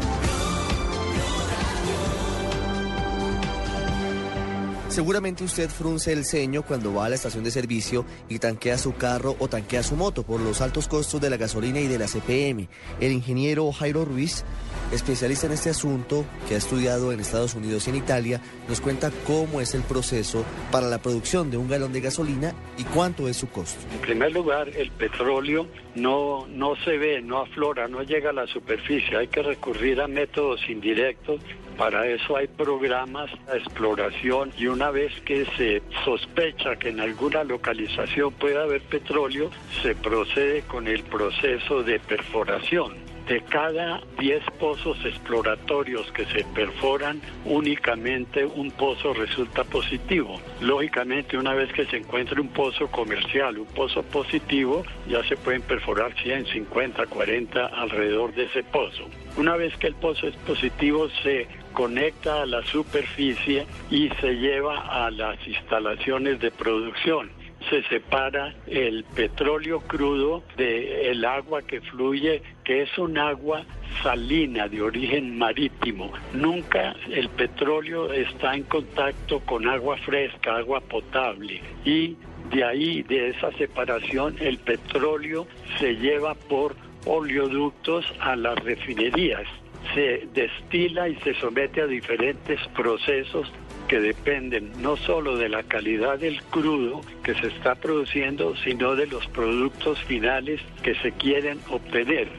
[4.92, 8.94] Seguramente usted frunce el ceño cuando va a la estación de servicio y tanquea su
[8.94, 12.08] carro o tanquea su moto por los altos costos de la gasolina y de la
[12.08, 12.68] CPM.
[13.00, 14.44] El ingeniero Jairo Ruiz,
[14.92, 19.12] especialista en este asunto, que ha estudiado en Estados Unidos y en Italia, nos cuenta
[19.26, 23.38] cómo es el proceso para la producción de un galón de gasolina y cuánto es
[23.38, 23.80] su costo.
[23.94, 28.46] En primer lugar, el petróleo no, no se ve, no aflora, no llega a la
[28.48, 29.16] superficie.
[29.16, 31.40] Hay que recurrir a métodos indirectos
[31.82, 37.44] para eso hay programas de exploración y una vez que se sospecha que en alguna
[37.44, 39.50] localización puede haber petróleo,
[39.82, 42.94] se procede con el proceso de perforación.
[43.28, 50.40] De cada 10 pozos exploratorios que se perforan, únicamente un pozo resulta positivo.
[50.60, 55.62] Lógicamente, una vez que se encuentre un pozo comercial, un pozo positivo, ya se pueden
[55.64, 59.06] perforar 100, 50, 40 alrededor de ese pozo.
[59.38, 65.06] Una vez que el pozo es positivo, se conecta a la superficie y se lleva
[65.06, 67.32] a las instalaciones de producción.
[67.70, 73.64] Se separa el petróleo crudo del agua que fluye, que es un agua
[74.02, 76.12] salina de origen marítimo.
[76.34, 81.62] Nunca el petróleo está en contacto con agua fresca, agua potable.
[81.86, 82.18] Y
[82.52, 85.48] de ahí, de esa separación, el petróleo
[85.80, 89.48] se lleva por oleoductos a las refinerías
[89.94, 93.52] se destila y se somete a diferentes procesos
[93.88, 99.08] que dependen no solo de la calidad del crudo que se está produciendo, sino de
[99.08, 102.30] los productos finales que se quieren obtener.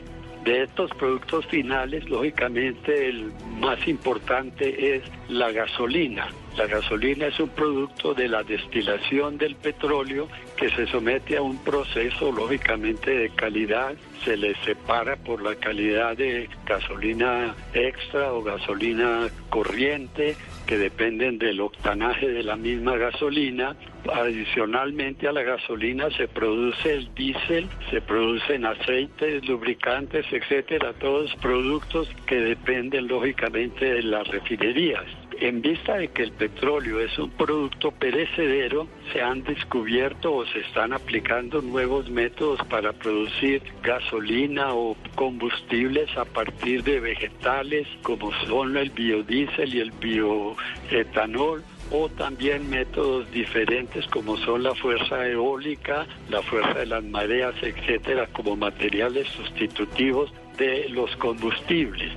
[0.44, 6.28] De estos productos finales, lógicamente, el más importante es la gasolina.
[6.56, 11.56] La gasolina es un producto de la destilación del petróleo que se somete a un
[11.64, 19.28] proceso lógicamente de calidad, se le separa por la calidad de gasolina extra o gasolina
[19.48, 20.36] corriente
[20.66, 23.74] que dependen del octanaje de la misma gasolina.
[24.12, 32.08] Adicionalmente a la gasolina se produce el diésel, se producen aceites, lubricantes, etcétera, todos productos
[32.26, 35.06] que dependen lógicamente de las refinerías
[35.42, 40.60] en vista de que el petróleo es un producto perecedero, se han descubierto o se
[40.60, 48.76] están aplicando nuevos métodos para producir gasolina o combustibles a partir de vegetales como son
[48.76, 56.40] el biodiesel y el bioetanol o también métodos diferentes como son la fuerza eólica, la
[56.42, 62.12] fuerza de las mareas, etcétera, como materiales sustitutivos de los combustibles.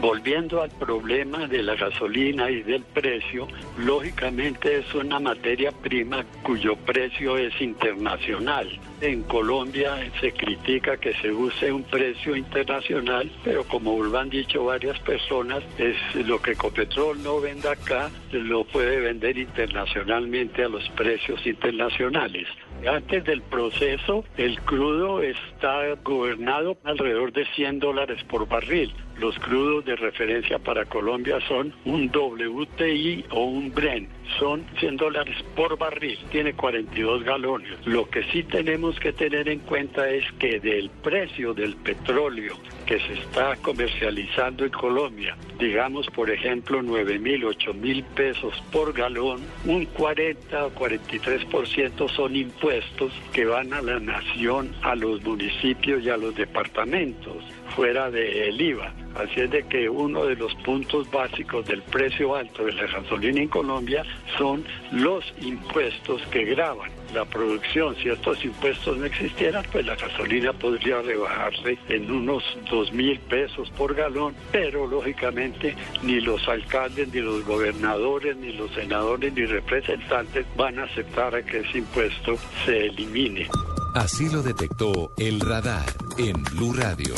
[0.00, 6.76] Volviendo al problema de la gasolina y del precio, lógicamente es una materia prima cuyo
[6.76, 8.68] precio es internacional.
[9.00, 14.64] En Colombia se critica que se use un precio internacional, pero como lo han dicho
[14.64, 20.88] varias personas, es lo que Ecopetrol no venda acá, lo puede vender internacionalmente a los
[20.90, 22.46] precios internacionales.
[22.86, 28.94] Antes del proceso, el crudo está gobernado alrededor de 100 dólares por barril.
[29.18, 34.10] Los crudos de referencia para Colombia son un WTI o un Brent.
[34.38, 36.18] Son 100 dólares por barril.
[36.30, 37.78] Tiene 42 galones.
[37.86, 43.00] Lo que sí tenemos que tener en cuenta es que del precio del petróleo que
[43.00, 49.40] se está comercializando en Colombia, digamos por ejemplo 9 mil, 8 mil pesos por galón,
[49.64, 56.10] un 40 o 43% son impuestos que van a la nación, a los municipios y
[56.10, 57.42] a los departamentos
[57.74, 58.92] fuera del IVA.
[59.14, 63.40] Así es de que uno de los puntos básicos del precio alto de la gasolina
[63.40, 64.04] en Colombia
[64.36, 64.62] son
[64.92, 67.96] los impuestos que graban la producción.
[67.96, 73.70] Si estos impuestos no existieran, pues la gasolina podría rebajarse en unos dos mil pesos
[73.70, 80.44] por galón, pero lógicamente ni los alcaldes, ni los gobernadores, ni los senadores, ni representantes
[80.56, 82.36] van a aceptar a que ese impuesto
[82.66, 83.48] se elimine.
[83.94, 85.86] Así lo detectó el radar
[86.18, 87.14] en Blue Radio.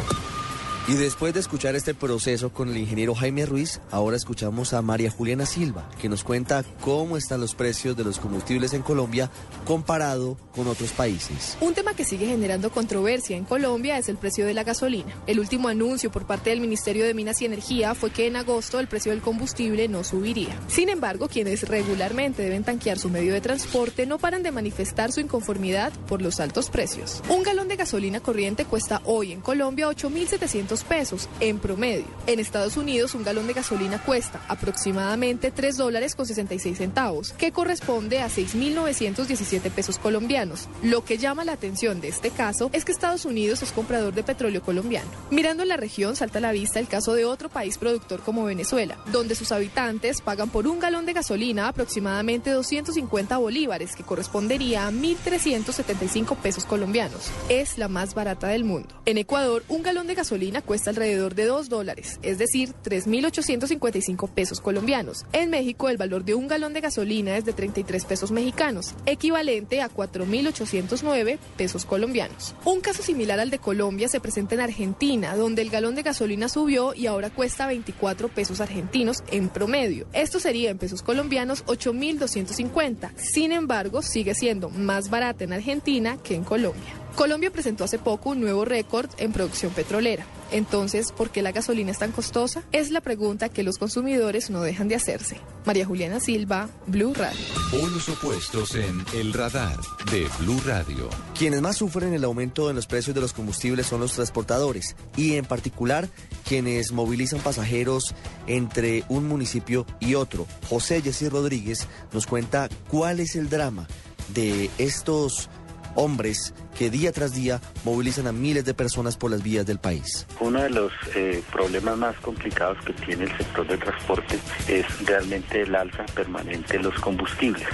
[0.89, 5.11] Y después de escuchar este proceso con el ingeniero Jaime Ruiz, ahora escuchamos a María
[5.11, 9.31] Juliana Silva, que nos cuenta cómo están los precios de los combustibles en Colombia
[9.67, 11.59] comparado con otros países.
[11.61, 15.15] Un tema que sigue generando controversia en Colombia es el precio de la gasolina.
[15.27, 18.81] El último anuncio por parte del Ministerio de Minas y Energía fue que en agosto
[18.81, 20.59] el precio del combustible no subiría.
[20.69, 25.21] Sin embargo, quienes regularmente deben tanquear su medio de transporte no paran de manifestar su
[25.21, 27.23] inconformidad por los altos precios.
[27.29, 32.07] Un galón de gasolina corriente cuesta hoy en Colombia 8.700 pesos en promedio.
[32.27, 37.53] En Estados Unidos un galón de gasolina cuesta aproximadamente 3 dólares con 66 centavos, que
[37.53, 40.69] corresponde a 6.917 pesos colombianos.
[40.83, 44.23] Lo que llama la atención de este caso es que Estados Unidos es comprador de
[44.23, 45.09] petróleo colombiano.
[45.31, 48.99] Mirando la región salta a la vista el caso de otro país productor como Venezuela,
[49.13, 54.91] donde sus habitantes pagan por un galón de gasolina aproximadamente 250 bolívares, que correspondería a
[54.91, 57.31] 1.375 pesos colombianos.
[57.49, 58.89] Es la más barata del mundo.
[59.07, 64.61] En Ecuador, un galón de gasolina cuesta alrededor de 2 dólares, es decir, 3.855 pesos
[64.61, 65.25] colombianos.
[65.33, 69.81] En México, el valor de un galón de gasolina es de 33 pesos mexicanos, equivalente
[69.81, 72.55] a 4.809 pesos colombianos.
[72.67, 76.51] Un caso similar al de Colombia se presenta en Argentina, donde el galón de gasolina
[76.51, 80.07] subió y ahora cuesta 24 pesos argentinos en promedio.
[80.13, 83.17] Esto sería en pesos colombianos 8.250.
[83.17, 87.08] Sin embargo, sigue siendo más barata en Argentina que en Colombia.
[87.19, 90.25] Colombia presentó hace poco un nuevo récord en producción petrolera.
[90.53, 92.63] Entonces, ¿por qué la gasolina es tan costosa?
[92.71, 95.41] Es la pregunta que los consumidores no dejan de hacerse.
[95.67, 97.41] María Juliana Silva, Blue Radio.
[97.73, 99.77] Polos opuestos en El Radar
[100.13, 101.11] de Blue Radio.
[101.37, 105.35] Quienes más sufren el aumento en los precios de los combustibles son los transportadores y
[105.35, 106.09] en particular
[106.47, 108.15] quienes movilizan pasajeros
[108.47, 110.47] entre un municipio y otro.
[110.69, 113.89] José Jessy Rodríguez nos cuenta cuál es el drama
[114.33, 115.51] de estos
[115.97, 120.27] hombres que día tras día movilizan a miles de personas por las vías del país.
[120.39, 125.63] Uno de los eh, problemas más complicados que tiene el sector de transporte es realmente
[125.63, 127.67] el alza permanente de los combustibles.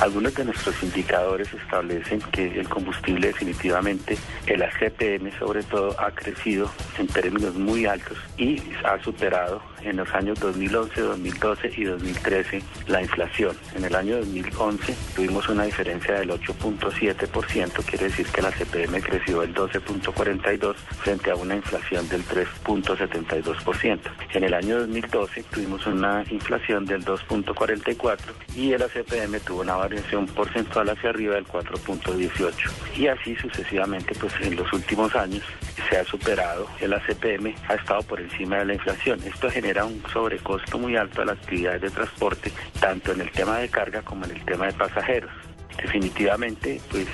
[0.00, 6.70] Algunos de nuestros indicadores establecen que el combustible definitivamente, el ACPM sobre todo, ha crecido
[6.98, 13.02] en términos muy altos y ha superado en los años 2011, 2012 y 2013 la
[13.02, 13.56] inflación.
[13.74, 19.42] En el año 2011 tuvimos una diferencia del 8.7%, quiere decir que la CPM creció
[19.42, 24.00] el 12.42 frente a una inflación del 3.72%.
[24.34, 28.18] En el año 2012 tuvimos una inflación del 2.44
[28.54, 32.70] y el ACPM tuvo una variación porcentual hacia arriba del 4.18.
[32.96, 35.44] Y así sucesivamente, pues en los últimos años
[35.88, 39.20] se ha superado el ACPM, ha estado por encima de la inflación.
[39.24, 43.58] Esto genera un sobrecosto muy alto a las actividades de transporte, tanto en el tema
[43.58, 45.47] de carga como en el tema de pasajeros.
[45.80, 47.06] Definitivamente, pues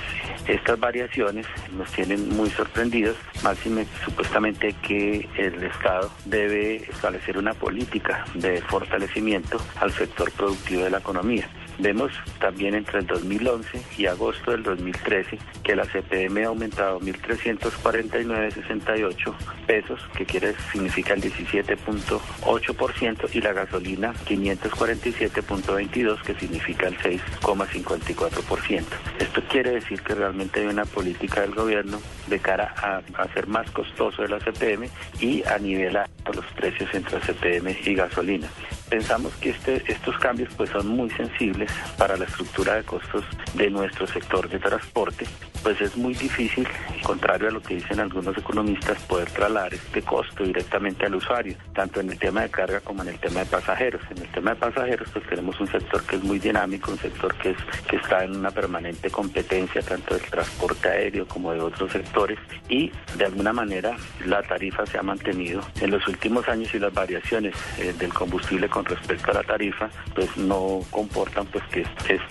[0.47, 1.45] estas variaciones
[1.77, 3.57] nos tienen muy sorprendidos, más
[4.03, 10.97] supuestamente que el Estado debe establecer una política de fortalecimiento al sector productivo de la
[10.97, 11.47] economía.
[11.79, 19.33] Vemos también entre el 2011 y agosto del 2013 que la CPM ha aumentado 1.349,68
[19.65, 28.83] pesos, que quiere significa el 17.8%, y la gasolina 547.22, que significa el 6,54%.
[29.19, 33.69] Esto quiere decir que realmente hay una política del gobierno de cara a hacer más
[33.71, 34.87] costoso el CPM
[35.19, 38.47] y a nivelar los precios entre CPM y gasolina.
[38.89, 43.25] Pensamos que este, estos cambios pues son muy sensibles para la estructura de costos
[43.55, 45.25] de nuestro sector de transporte,
[45.65, 46.67] pues es muy difícil,
[47.01, 52.01] contrario a lo que dicen algunos economistas, poder trasladar este costo directamente al usuario, tanto
[52.01, 54.01] en el tema de carga como en el tema de pasajeros.
[54.11, 57.33] En el tema de pasajeros pues tenemos un sector que es muy dinámico, un sector
[57.37, 57.57] que, es,
[57.87, 62.37] que está en una permanente competencia tanto del transporte aéreo como de otros sectores
[62.69, 66.93] y de alguna manera la tarifa se ha mantenido en los últimos años y las
[66.93, 71.85] variaciones eh, del combustible con respecto a la tarifa, pues no comportan pues que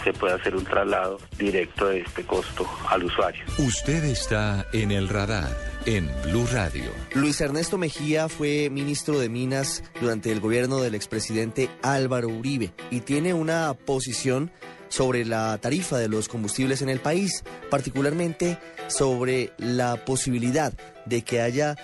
[0.05, 3.42] se pueda hacer un traslado directo de este costo al usuario.
[3.57, 5.49] Usted está en el radar
[5.86, 6.90] en Blue Radio.
[7.14, 13.01] Luis Ernesto Mejía fue ministro de Minas durante el gobierno del expresidente Álvaro Uribe y
[13.01, 14.53] tiene una posición
[14.88, 20.74] sobre la tarifa de los combustibles en el país, particularmente sobre la posibilidad
[21.07, 21.74] de que haya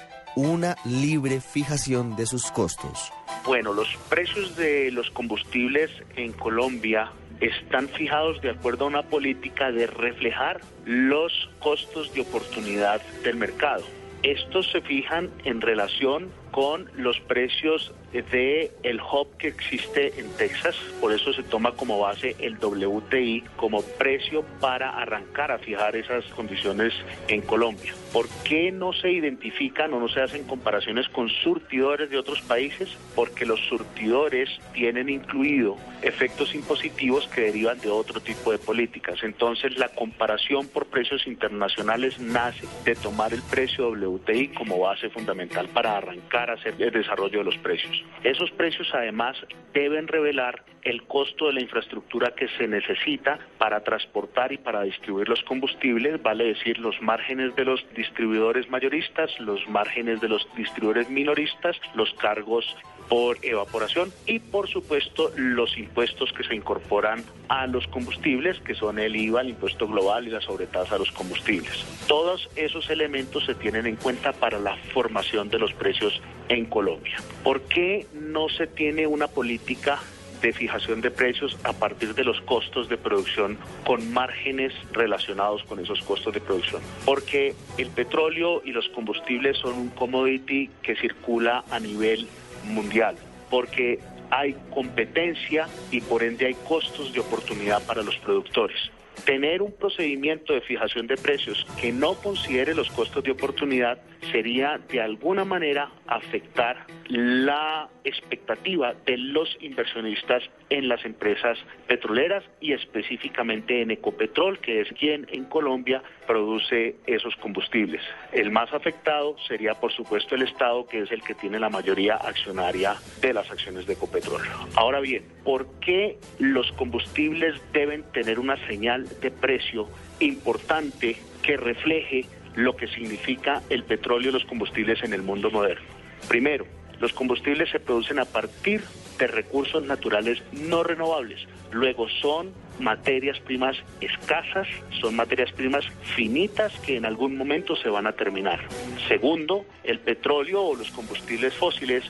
[0.40, 3.12] una libre fijación de sus costos.
[3.44, 9.70] Bueno, los precios de los combustibles en Colombia están fijados de acuerdo a una política
[9.70, 13.84] de reflejar los costos de oportunidad del mercado.
[14.22, 20.74] Estos se fijan en relación con los precios de el hub que existe en Texas,
[21.00, 26.24] por eso se toma como base el WTI como precio para arrancar a fijar esas
[26.26, 26.92] condiciones
[27.28, 27.94] en Colombia.
[28.12, 32.88] ¿Por qué no se identifican o no se hacen comparaciones con surtidores de otros países?
[33.14, 39.22] Porque los surtidores tienen incluido efectos impositivos que derivan de otro tipo de políticas.
[39.22, 45.68] Entonces la comparación por precios internacionales nace de tomar el precio WTI como base fundamental
[45.68, 46.39] para arrancar
[46.78, 48.04] el desarrollo de los precios.
[48.22, 49.36] Esos precios además
[49.72, 55.28] deben revelar el costo de la infraestructura que se necesita para transportar y para distribuir
[55.28, 61.10] los combustibles, vale decir los márgenes de los distribuidores mayoristas, los márgenes de los distribuidores
[61.10, 62.76] minoristas, los cargos
[63.10, 69.00] por evaporación y por supuesto los impuestos que se incorporan a los combustibles, que son
[69.00, 71.84] el IVA, el impuesto global y la sobretasa a los combustibles.
[72.06, 77.16] Todos esos elementos se tienen en cuenta para la formación de los precios en Colombia.
[77.42, 79.98] ¿Por qué no se tiene una política
[80.40, 85.80] de fijación de precios a partir de los costos de producción con márgenes relacionados con
[85.80, 86.80] esos costos de producción.
[87.04, 92.26] Porque el petróleo y los combustibles son un commodity que circula a nivel
[92.64, 93.16] mundial,
[93.50, 93.98] porque
[94.30, 98.90] hay competencia y por ende hay costos de oportunidad para los productores.
[99.24, 103.98] Tener un procedimiento de fijación de precios que no considere los costos de oportunidad
[104.32, 112.72] sería de alguna manera afectar la expectativa de los inversionistas en las empresas petroleras y
[112.72, 118.02] específicamente en Ecopetrol, que es quien en Colombia produce esos combustibles.
[118.32, 122.14] El más afectado sería, por supuesto, el Estado, que es el que tiene la mayoría
[122.14, 124.42] accionaria de las acciones de Ecopetrol.
[124.76, 129.88] Ahora bien, ¿por qué los combustibles deben tener una señal de precio
[130.20, 135.86] importante que refleje lo que significa el petróleo y los combustibles en el mundo moderno.
[136.28, 136.66] Primero,
[137.00, 138.82] los combustibles se producen a partir
[139.18, 141.40] de recursos naturales no renovables.
[141.72, 144.66] Luego son materias primas escasas,
[145.00, 148.60] son materias primas finitas que en algún momento se van a terminar.
[149.08, 152.04] Segundo, el petróleo o los combustibles fósiles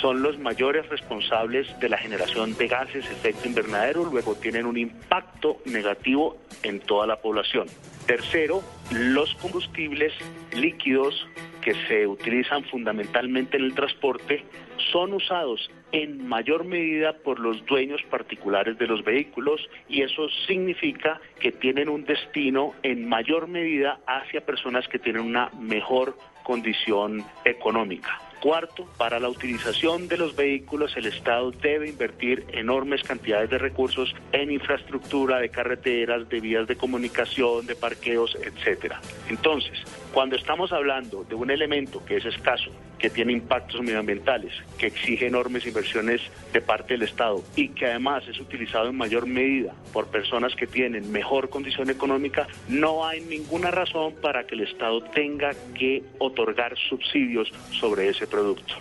[0.00, 5.60] son los mayores responsables de la generación de gases efecto invernadero, luego tienen un impacto
[5.64, 7.66] negativo en toda la población.
[8.06, 10.12] Tercero, los combustibles
[10.52, 11.26] líquidos
[11.60, 14.44] que se utilizan fundamentalmente en el transporte
[14.92, 21.20] son usados en mayor medida por los dueños particulares de los vehículos y eso significa
[21.40, 28.20] que tienen un destino en mayor medida hacia personas que tienen una mejor condición económica.
[28.40, 34.14] Cuarto, para la utilización de los vehículos el Estado debe invertir enormes cantidades de recursos
[34.32, 39.00] en infraestructura de carreteras, de vías de comunicación, de parqueos, etcétera.
[39.28, 39.82] Entonces,
[40.16, 45.26] cuando estamos hablando de un elemento que es escaso, que tiene impactos medioambientales, que exige
[45.26, 46.22] enormes inversiones
[46.54, 50.66] de parte del Estado y que además es utilizado en mayor medida por personas que
[50.66, 56.78] tienen mejor condición económica, no hay ninguna razón para que el Estado tenga que otorgar
[56.78, 58.74] subsidios sobre ese producto.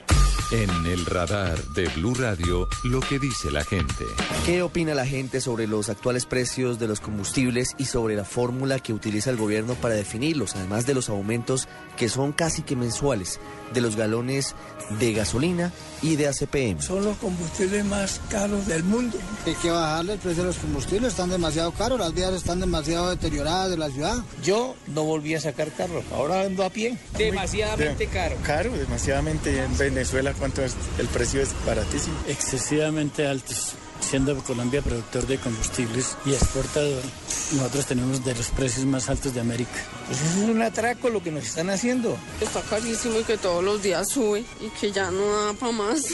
[0.51, 4.05] En el radar de Blue Radio, lo que dice la gente.
[4.45, 8.77] ¿Qué opina la gente sobre los actuales precios de los combustibles y sobre la fórmula
[8.77, 11.67] que utiliza el gobierno para definirlos, además de los aumentos
[11.97, 13.39] que son casi que mensuales
[13.73, 14.55] de los galones
[14.99, 15.71] de gasolina
[16.05, 16.81] y de ACPM?
[16.81, 19.17] Son los combustibles más caros del mundo.
[19.45, 23.09] Hay que bajarle el precio de los combustibles, están demasiado caros, las vías están demasiado
[23.09, 24.17] deterioradas de la ciudad.
[24.43, 26.97] Yo no volví a sacar carro, ahora ando a pie.
[27.17, 28.35] Demasiadamente caro.
[28.43, 32.15] Caro, demasiadamente en Venezuela cuánto es, el precio es baratísimo.
[32.27, 33.73] Excesivamente altos.
[33.99, 37.01] Siendo Colombia productor de combustibles y exportador,
[37.53, 39.83] nosotros tenemos de los precios más altos de América.
[40.07, 42.17] Pues eso es un atraco lo que nos están haciendo.
[42.39, 46.05] Está carísimo y que todos los días sube y que ya no da para más.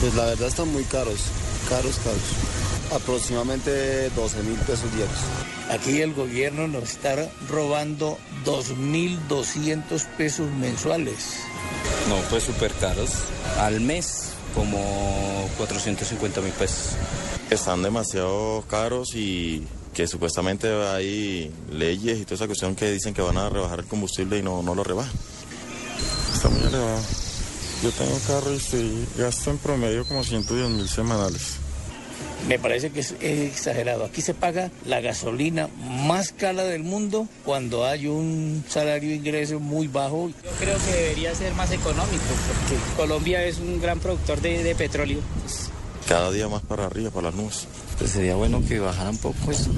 [0.00, 1.20] Pues la verdad están muy caros,
[1.68, 2.20] caros, caros.
[2.92, 5.18] Aproximadamente 12 mil pesos diarios.
[5.70, 11.36] Aquí el gobierno nos está robando 2.200 pesos mensuales.
[12.08, 13.10] No, pues súper caros.
[13.58, 16.96] Al mes, como 450 mil pesos.
[17.50, 23.22] Están demasiado caros y que supuestamente hay leyes y toda esa cuestión que dicen que
[23.22, 25.12] van a rebajar el combustible y no, no lo rebajan.
[26.34, 27.00] Está muy elevado.
[27.82, 31.56] Yo tengo carro y estoy, gasto en promedio como 110 mil semanales.
[32.48, 34.04] Me parece que es exagerado.
[34.04, 35.68] Aquí se paga la gasolina
[36.06, 40.28] más cara del mundo cuando hay un salario de ingreso muy bajo.
[40.42, 44.74] Yo creo que debería ser más económico porque Colombia es un gran productor de, de
[44.74, 45.20] petróleo.
[46.08, 47.68] Cada día más para arriba, para las nubes.
[48.00, 49.70] Pues sería bueno que bajara un poco eso.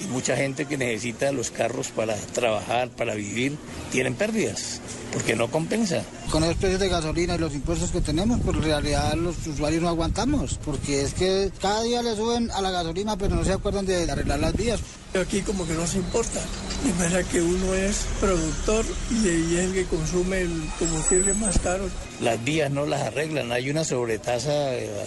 [0.00, 3.58] Y mucha gente que necesita los carros para trabajar, para vivir,
[3.90, 4.80] tienen pérdidas
[5.12, 6.02] porque no compensa.
[6.30, 9.82] Con los precios de gasolina y los impuestos que tenemos, pues en realidad los usuarios
[9.82, 13.52] no aguantamos, porque es que cada día le suben a la gasolina, pero no se
[13.52, 14.80] acuerdan de arreglar las vías.
[15.18, 16.38] Aquí como que no se importa.
[16.84, 21.88] De manera que uno es productor y es el que consume el combustible más caro.
[22.20, 24.52] Las vías no las arreglan, hay una sobretasa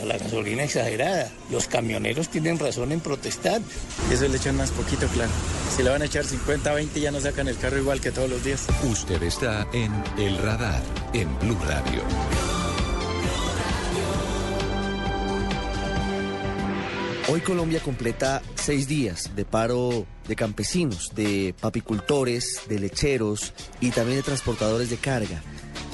[0.02, 1.32] a la gasolina exagerada.
[1.52, 3.62] Los camioneros tienen razón en protestar.
[4.12, 5.32] Eso le echan más poquito, claro.
[5.76, 8.30] Si le van a echar 50, 20 ya no sacan el carro igual que todos
[8.30, 8.68] los días.
[8.84, 10.82] Usted está en El Radar,
[11.14, 12.02] en Blue Radio.
[17.30, 24.18] Hoy Colombia completa seis días de paro de campesinos, de papicultores, de lecheros y también
[24.18, 25.42] de transportadores de carga.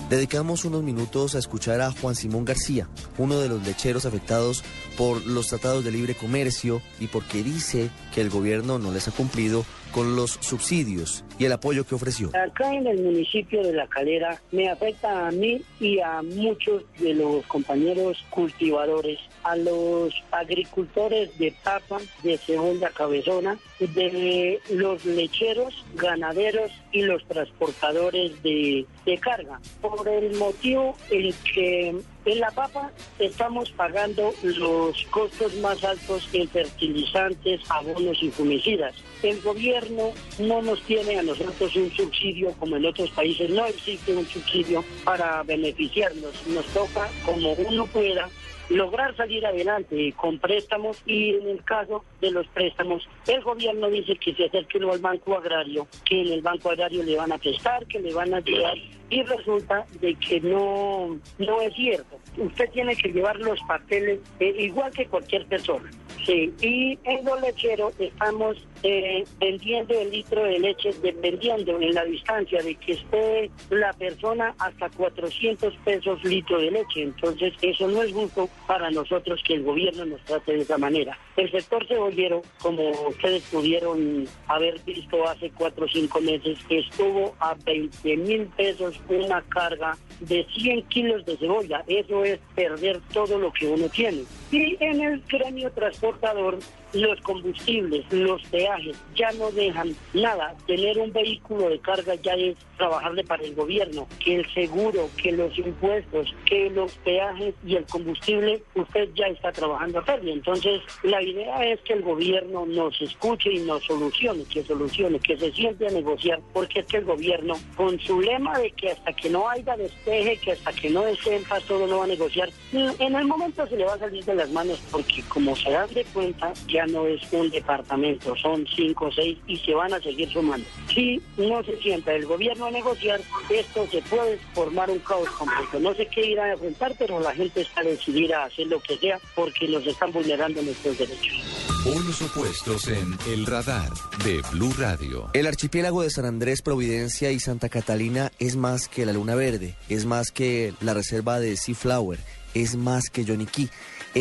[0.10, 2.88] Dedicamos unos minutos a escuchar a Juan Simón García,
[3.18, 4.64] uno de los lecheros afectados
[4.98, 9.12] por los tratados de libre comercio y porque dice que el gobierno no les ha
[9.12, 12.30] cumplido con los subsidios y el apoyo que ofreció.
[12.30, 17.14] Acá en el municipio de La Calera me afecta a mí y a muchos de
[17.14, 26.72] los compañeros cultivadores, a los agricultores de papa, de cebolla cabezona, de los lecheros, ganaderos
[26.92, 31.96] y los transportadores de, de carga, por el motivo en que
[32.28, 38.94] en la papa estamos pagando los costos más altos en fertilizantes, abonos y fumicidas.
[39.24, 44.14] El gobierno no nos tiene a nosotros un subsidio como en otros países, no existe
[44.14, 46.46] un subsidio para beneficiarnos.
[46.48, 48.30] Nos toca, como uno pueda,
[48.70, 54.18] lograr salir adelante con préstamos y en el caso de los préstamos, el gobierno dice
[54.18, 57.86] que se acerque al Banco Agrario, que en el Banco Agrario le van a prestar,
[57.88, 58.76] que le van a ayudar
[59.10, 62.20] y resulta de que no, no es cierto.
[62.38, 65.90] Usted tiene que llevar los papeles eh, igual que cualquier persona.
[66.26, 72.62] Sí, y en los estamos eh, vendiendo el litro de leche dependiendo en la distancia
[72.62, 77.04] de que esté la persona hasta 400 pesos litro de leche.
[77.04, 81.18] Entonces eso no es justo para nosotros que el gobierno nos trate de esa manera.
[81.36, 87.56] El sector cebollero, como ustedes pudieron haber visto hace cuatro o cinco meses, estuvo a
[87.66, 91.84] 20 mil pesos una carga de 100 kilos de cebolla.
[91.88, 94.24] Eso es perder todo lo que uno tiene.
[94.52, 96.58] Y en el gremio transportador,
[97.02, 100.56] los combustibles, los peajes, ya no dejan nada.
[100.66, 104.08] Tener un vehículo de carga ya es trabajarle para el gobierno.
[104.24, 109.52] Que el seguro, que los impuestos, que los peajes y el combustible, usted ya está
[109.52, 110.34] trabajando a pérdida.
[110.34, 115.38] Entonces, la idea es que el gobierno nos escuche y nos solucione, que solucione, que
[115.38, 119.14] se siente a negociar, porque es que el gobierno, con su lema de que hasta
[119.14, 122.08] que no haya despeje, que hasta que no esté en paz todo no va a
[122.08, 125.70] negociar, en el momento se le va a salir de las manos, porque como se
[125.70, 129.94] dan de cuenta, ya no es un departamento, son cinco o seis y se van
[129.94, 130.68] a seguir sumando.
[130.94, 135.80] Si no se sienta el gobierno a negociar, esto se puede formar un caos completo.
[135.80, 138.98] No sé qué irá a enfrentar, pero la gente está decidida a hacer lo que
[138.98, 141.68] sea porque nos están vulnerando nuestros derechos.
[141.84, 143.90] Polos opuestos en El Radar
[144.26, 145.30] de Blue Radio.
[145.34, 149.76] El archipiélago de San Andrés, Providencia y Santa Catalina es más que la Luna Verde,
[149.88, 152.20] es más que la reserva de Seaflower,
[152.54, 153.70] es más que Yoniquí,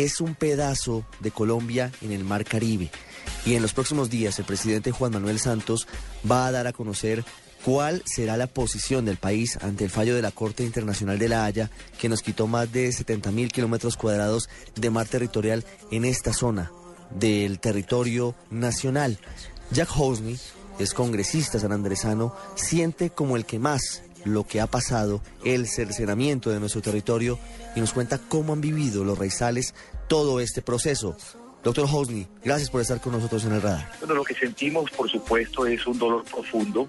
[0.05, 2.91] es un pedazo de Colombia en el Mar Caribe.
[3.47, 5.89] Y en los próximos días el presidente Juan Manuel Santos
[6.31, 7.25] va a dar a conocer
[7.65, 11.45] cuál será la posición del país ante el fallo de la Corte Internacional de La
[11.45, 16.35] Haya que nos quitó más de 70 mil kilómetros cuadrados de mar territorial en esta
[16.35, 16.71] zona
[17.11, 19.19] del territorio nacional.
[19.71, 20.39] Jack Hosney
[20.79, 26.61] es congresista sanandresano, siente como el que más lo que ha pasado, el cercenamiento de
[26.61, 27.39] nuestro territorio
[27.75, 29.75] y nos cuenta cómo han vivido los raizales
[30.09, 31.17] todo este proceso.
[31.67, 33.91] Doctor Hosney, gracias por estar con nosotros en el radar.
[33.99, 36.89] Bueno, lo que sentimos, por supuesto, es un dolor profundo,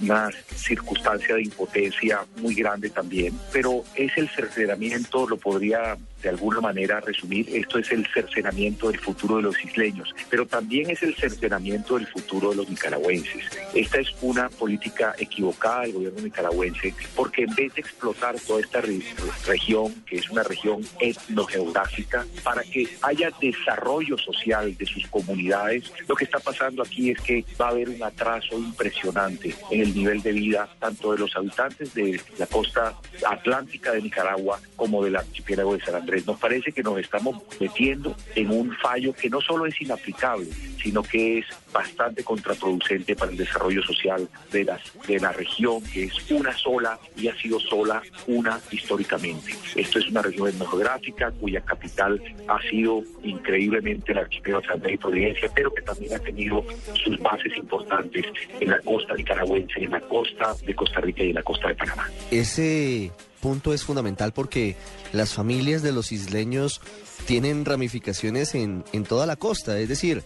[0.00, 6.62] una circunstancia de impotencia muy grande también, pero es el cercenamiento, lo podría de alguna
[6.62, 11.14] manera resumir, esto es el cercenamiento del futuro de los isleños, pero también es el
[11.14, 13.44] cercenamiento del futuro de los nicaragüenses.
[13.74, 18.80] Esta es una política equivocada del gobierno nicaragüense, porque en vez de explotar toda esta
[18.80, 26.14] región, que es una región etnogeográfica, para que haya desarrollo social de sus comunidades, lo
[26.14, 30.22] que está pasando aquí es que va a haber un atraso impresionante en el nivel
[30.22, 32.94] de vida tanto de los habitantes de la costa
[33.26, 36.13] atlántica de Nicaragua como del archipiélago de San Andrés.
[36.22, 40.46] Nos parece que nos estamos metiendo en un fallo que no solo es inaplicable,
[40.82, 46.04] sino que es bastante contraproducente para el desarrollo social de, las, de la región, que
[46.04, 49.54] es una sola y ha sido sola una históricamente.
[49.74, 54.96] Esto es una región etnográfica cuya capital ha sido increíblemente la archipiélago de Santa y
[54.96, 58.24] Providencia, pero que también ha tenido sus bases importantes
[58.60, 61.74] en la costa nicaragüense, en la costa de Costa Rica y en la costa de
[61.74, 62.08] Panamá.
[62.30, 63.10] Ese
[63.44, 64.74] punto es fundamental porque
[65.12, 66.80] las familias de los isleños
[67.26, 70.24] tienen ramificaciones en, en toda la costa, es decir,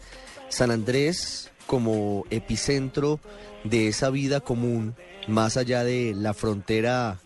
[0.51, 3.19] San Andrés como epicentro
[3.65, 4.95] de esa vida común,
[5.27, 7.19] más allá de la frontera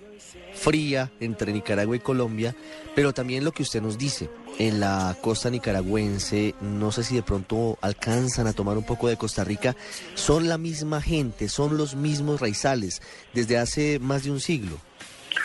[0.54, 2.56] fría entre Nicaragua y Colombia,
[2.94, 7.22] pero también lo que usted nos dice, en la costa nicaragüense, no sé si de
[7.22, 9.76] pronto alcanzan a tomar un poco de Costa Rica,
[10.14, 13.02] son la misma gente, son los mismos raizales
[13.34, 14.78] desde hace más de un siglo.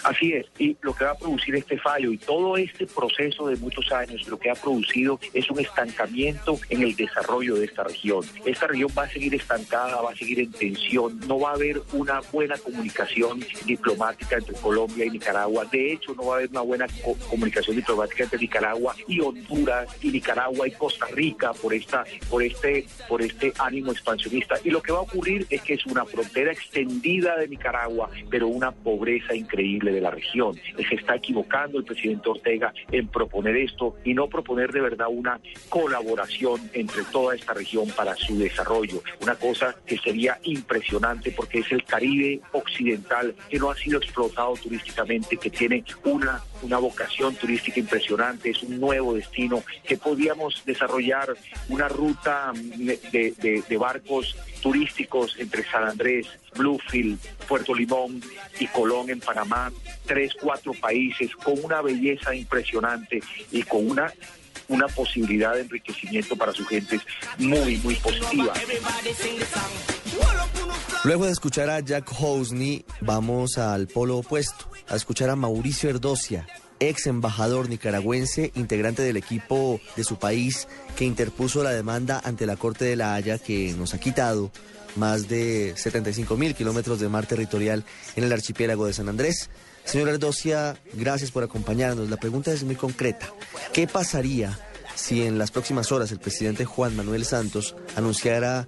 [0.03, 3.55] Así es, y lo que va a producir este fallo y todo este proceso de
[3.57, 8.23] muchos años, lo que ha producido es un estancamiento en el desarrollo de esta región.
[8.45, 11.81] Esta región va a seguir estancada, va a seguir en tensión, no va a haber
[11.93, 15.65] una buena comunicación diplomática entre Colombia y Nicaragua.
[15.71, 16.87] De hecho, no va a haber una buena
[17.29, 22.85] comunicación diplomática entre Nicaragua y Honduras y Nicaragua y Costa Rica por esta, por este,
[23.07, 24.55] por este ánimo expansionista.
[24.63, 28.47] Y lo que va a ocurrir es que es una frontera extendida de Nicaragua, pero
[28.47, 30.55] una pobreza increíble de la región.
[30.89, 35.39] Se está equivocando el presidente Ortega en proponer esto y no proponer de verdad una
[35.69, 39.01] colaboración entre toda esta región para su desarrollo.
[39.21, 44.53] Una cosa que sería impresionante porque es el Caribe occidental que no ha sido explotado
[44.55, 51.35] turísticamente, que tiene una, una vocación turística impresionante, es un nuevo destino que podíamos desarrollar
[51.69, 54.35] una ruta de, de barcos
[54.67, 58.21] turísticos entre San Andrés, Bluefield, Puerto Limón
[58.59, 59.71] y Colón en Panamá,
[60.05, 64.13] tres, cuatro países con una belleza impresionante y con una
[64.67, 66.99] una posibilidad de enriquecimiento para su gente
[67.37, 68.51] muy, muy positiva.
[71.05, 76.45] Luego de escuchar a Jack Hosney, vamos al polo opuesto, a escuchar a Mauricio Erdocia,
[76.79, 82.55] ex embajador nicaragüense, integrante del equipo de su país, que interpuso la demanda ante la
[82.55, 84.51] Corte de la Haya que nos ha quitado
[84.95, 87.83] más de 75 mil kilómetros de mar territorial
[88.15, 89.49] en el archipiélago de San Andrés.
[89.85, 92.09] Señora Erdocia, gracias por acompañarnos.
[92.09, 93.31] La pregunta es muy concreta.
[93.73, 94.59] ¿Qué pasaría
[94.95, 98.67] si en las próximas horas el presidente Juan Manuel Santos anunciara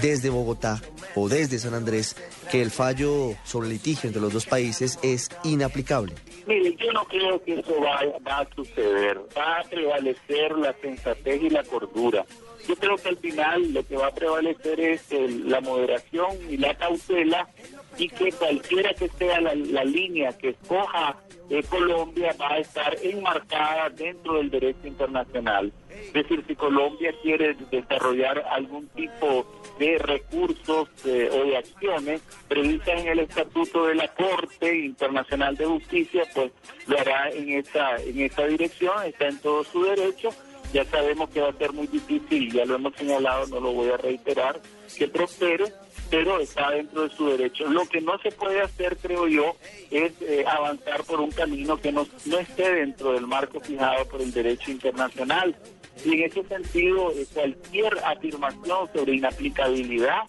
[0.00, 0.80] desde Bogotá
[1.14, 2.16] o desde San Andrés
[2.50, 6.14] que el fallo sobre el litigio entre los dos países es inaplicable?
[6.46, 9.18] Mire, yo no creo que eso vaya, va a suceder.
[9.36, 12.24] Va a prevalecer la sensatez y la cordura.
[12.68, 16.74] Yo creo que al final lo que va a prevalecer es la moderación y la
[16.74, 17.48] cautela
[17.98, 21.16] y que cualquiera que sea la, línea que escoja
[21.50, 25.72] eh, Colombia va a estar enmarcada dentro del derecho internacional.
[26.06, 29.46] Es decir, si Colombia quiere desarrollar algún tipo
[29.78, 35.66] de recursos eh, o de acciones previstas en el Estatuto de la Corte Internacional de
[35.66, 36.52] Justicia, pues
[36.86, 40.30] lo hará en esa, en esa dirección, está en todo su derecho
[40.72, 43.90] ya sabemos que va a ser muy difícil, ya lo hemos señalado, no lo voy
[43.90, 44.58] a reiterar,
[44.96, 45.66] que prospere,
[46.10, 47.66] pero está dentro de su derecho.
[47.66, 49.56] Lo que no se puede hacer, creo yo,
[49.90, 54.22] es eh, avanzar por un camino que no, no esté dentro del marco fijado por
[54.22, 55.54] el derecho internacional.
[56.04, 60.22] Y en ese sentido, eh, cualquier afirmación sobre inaplicabilidad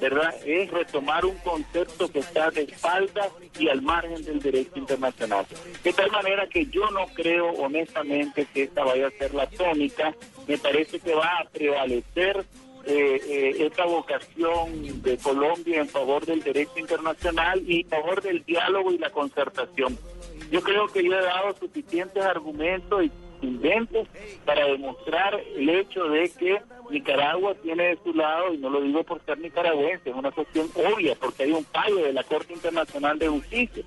[0.00, 0.34] ¿verdad?
[0.44, 5.46] Es retomar un concepto que está de espalda y al margen del derecho internacional.
[5.82, 10.14] De tal manera que yo no creo honestamente que esta vaya a ser la tónica,
[10.46, 12.44] me parece que va a prevalecer
[12.84, 18.44] eh, eh, esta vocación de Colombia en favor del derecho internacional y en favor del
[18.44, 19.98] diálogo y la concertación.
[20.50, 23.10] Yo creo que yo he dado suficientes argumentos y
[23.46, 24.08] inventes
[24.44, 29.04] para demostrar el hecho de que Nicaragua tiene de su lado, y no lo digo
[29.04, 33.18] por ser nicaragüense, es una cuestión obvia, porque hay un fallo de la Corte Internacional
[33.18, 33.84] de Justicia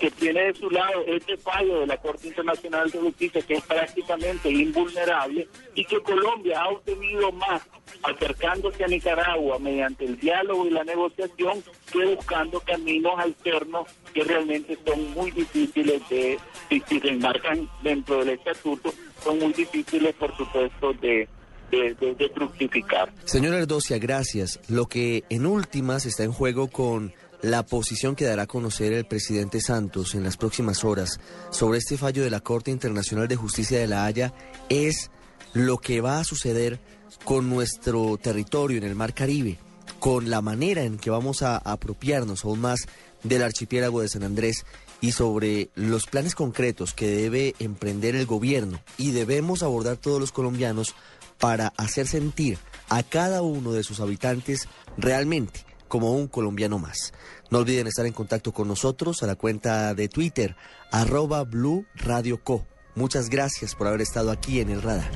[0.00, 3.62] que tiene de su lado este fallo de la Corte Internacional de Justicia que es
[3.64, 7.62] prácticamente invulnerable y que Colombia ha obtenido más
[8.02, 14.76] acercándose a Nicaragua mediante el diálogo y la negociación que buscando caminos alternos que realmente
[14.84, 16.38] son muy difíciles de,
[16.68, 18.92] si, se enmarcan dentro del estatuto,
[19.22, 21.28] son muy difíciles, por supuesto, de,
[21.72, 23.12] de, fructificar.
[23.24, 24.60] Señor Erdocia, gracias.
[24.68, 29.04] Lo que en últimas está en juego con la posición que dará a conocer el
[29.04, 31.18] presidente Santos en las próximas horas
[31.50, 34.32] sobre este fallo de la Corte Internacional de Justicia de la Haya
[34.68, 35.10] es
[35.52, 36.78] lo que va a suceder
[37.24, 39.58] con nuestro territorio en el Mar Caribe,
[39.98, 42.86] con la manera en que vamos a apropiarnos aún más
[43.24, 44.64] del archipiélago de San Andrés
[45.00, 50.32] y sobre los planes concretos que debe emprender el gobierno y debemos abordar todos los
[50.32, 50.94] colombianos
[51.42, 52.56] para hacer sentir
[52.88, 57.12] a cada uno de sus habitantes realmente como un colombiano más.
[57.50, 60.54] No olviden estar en contacto con nosotros a la cuenta de Twitter,
[60.92, 62.64] arroba Blue Radio Co.
[62.94, 65.10] Muchas gracias por haber estado aquí en el radar.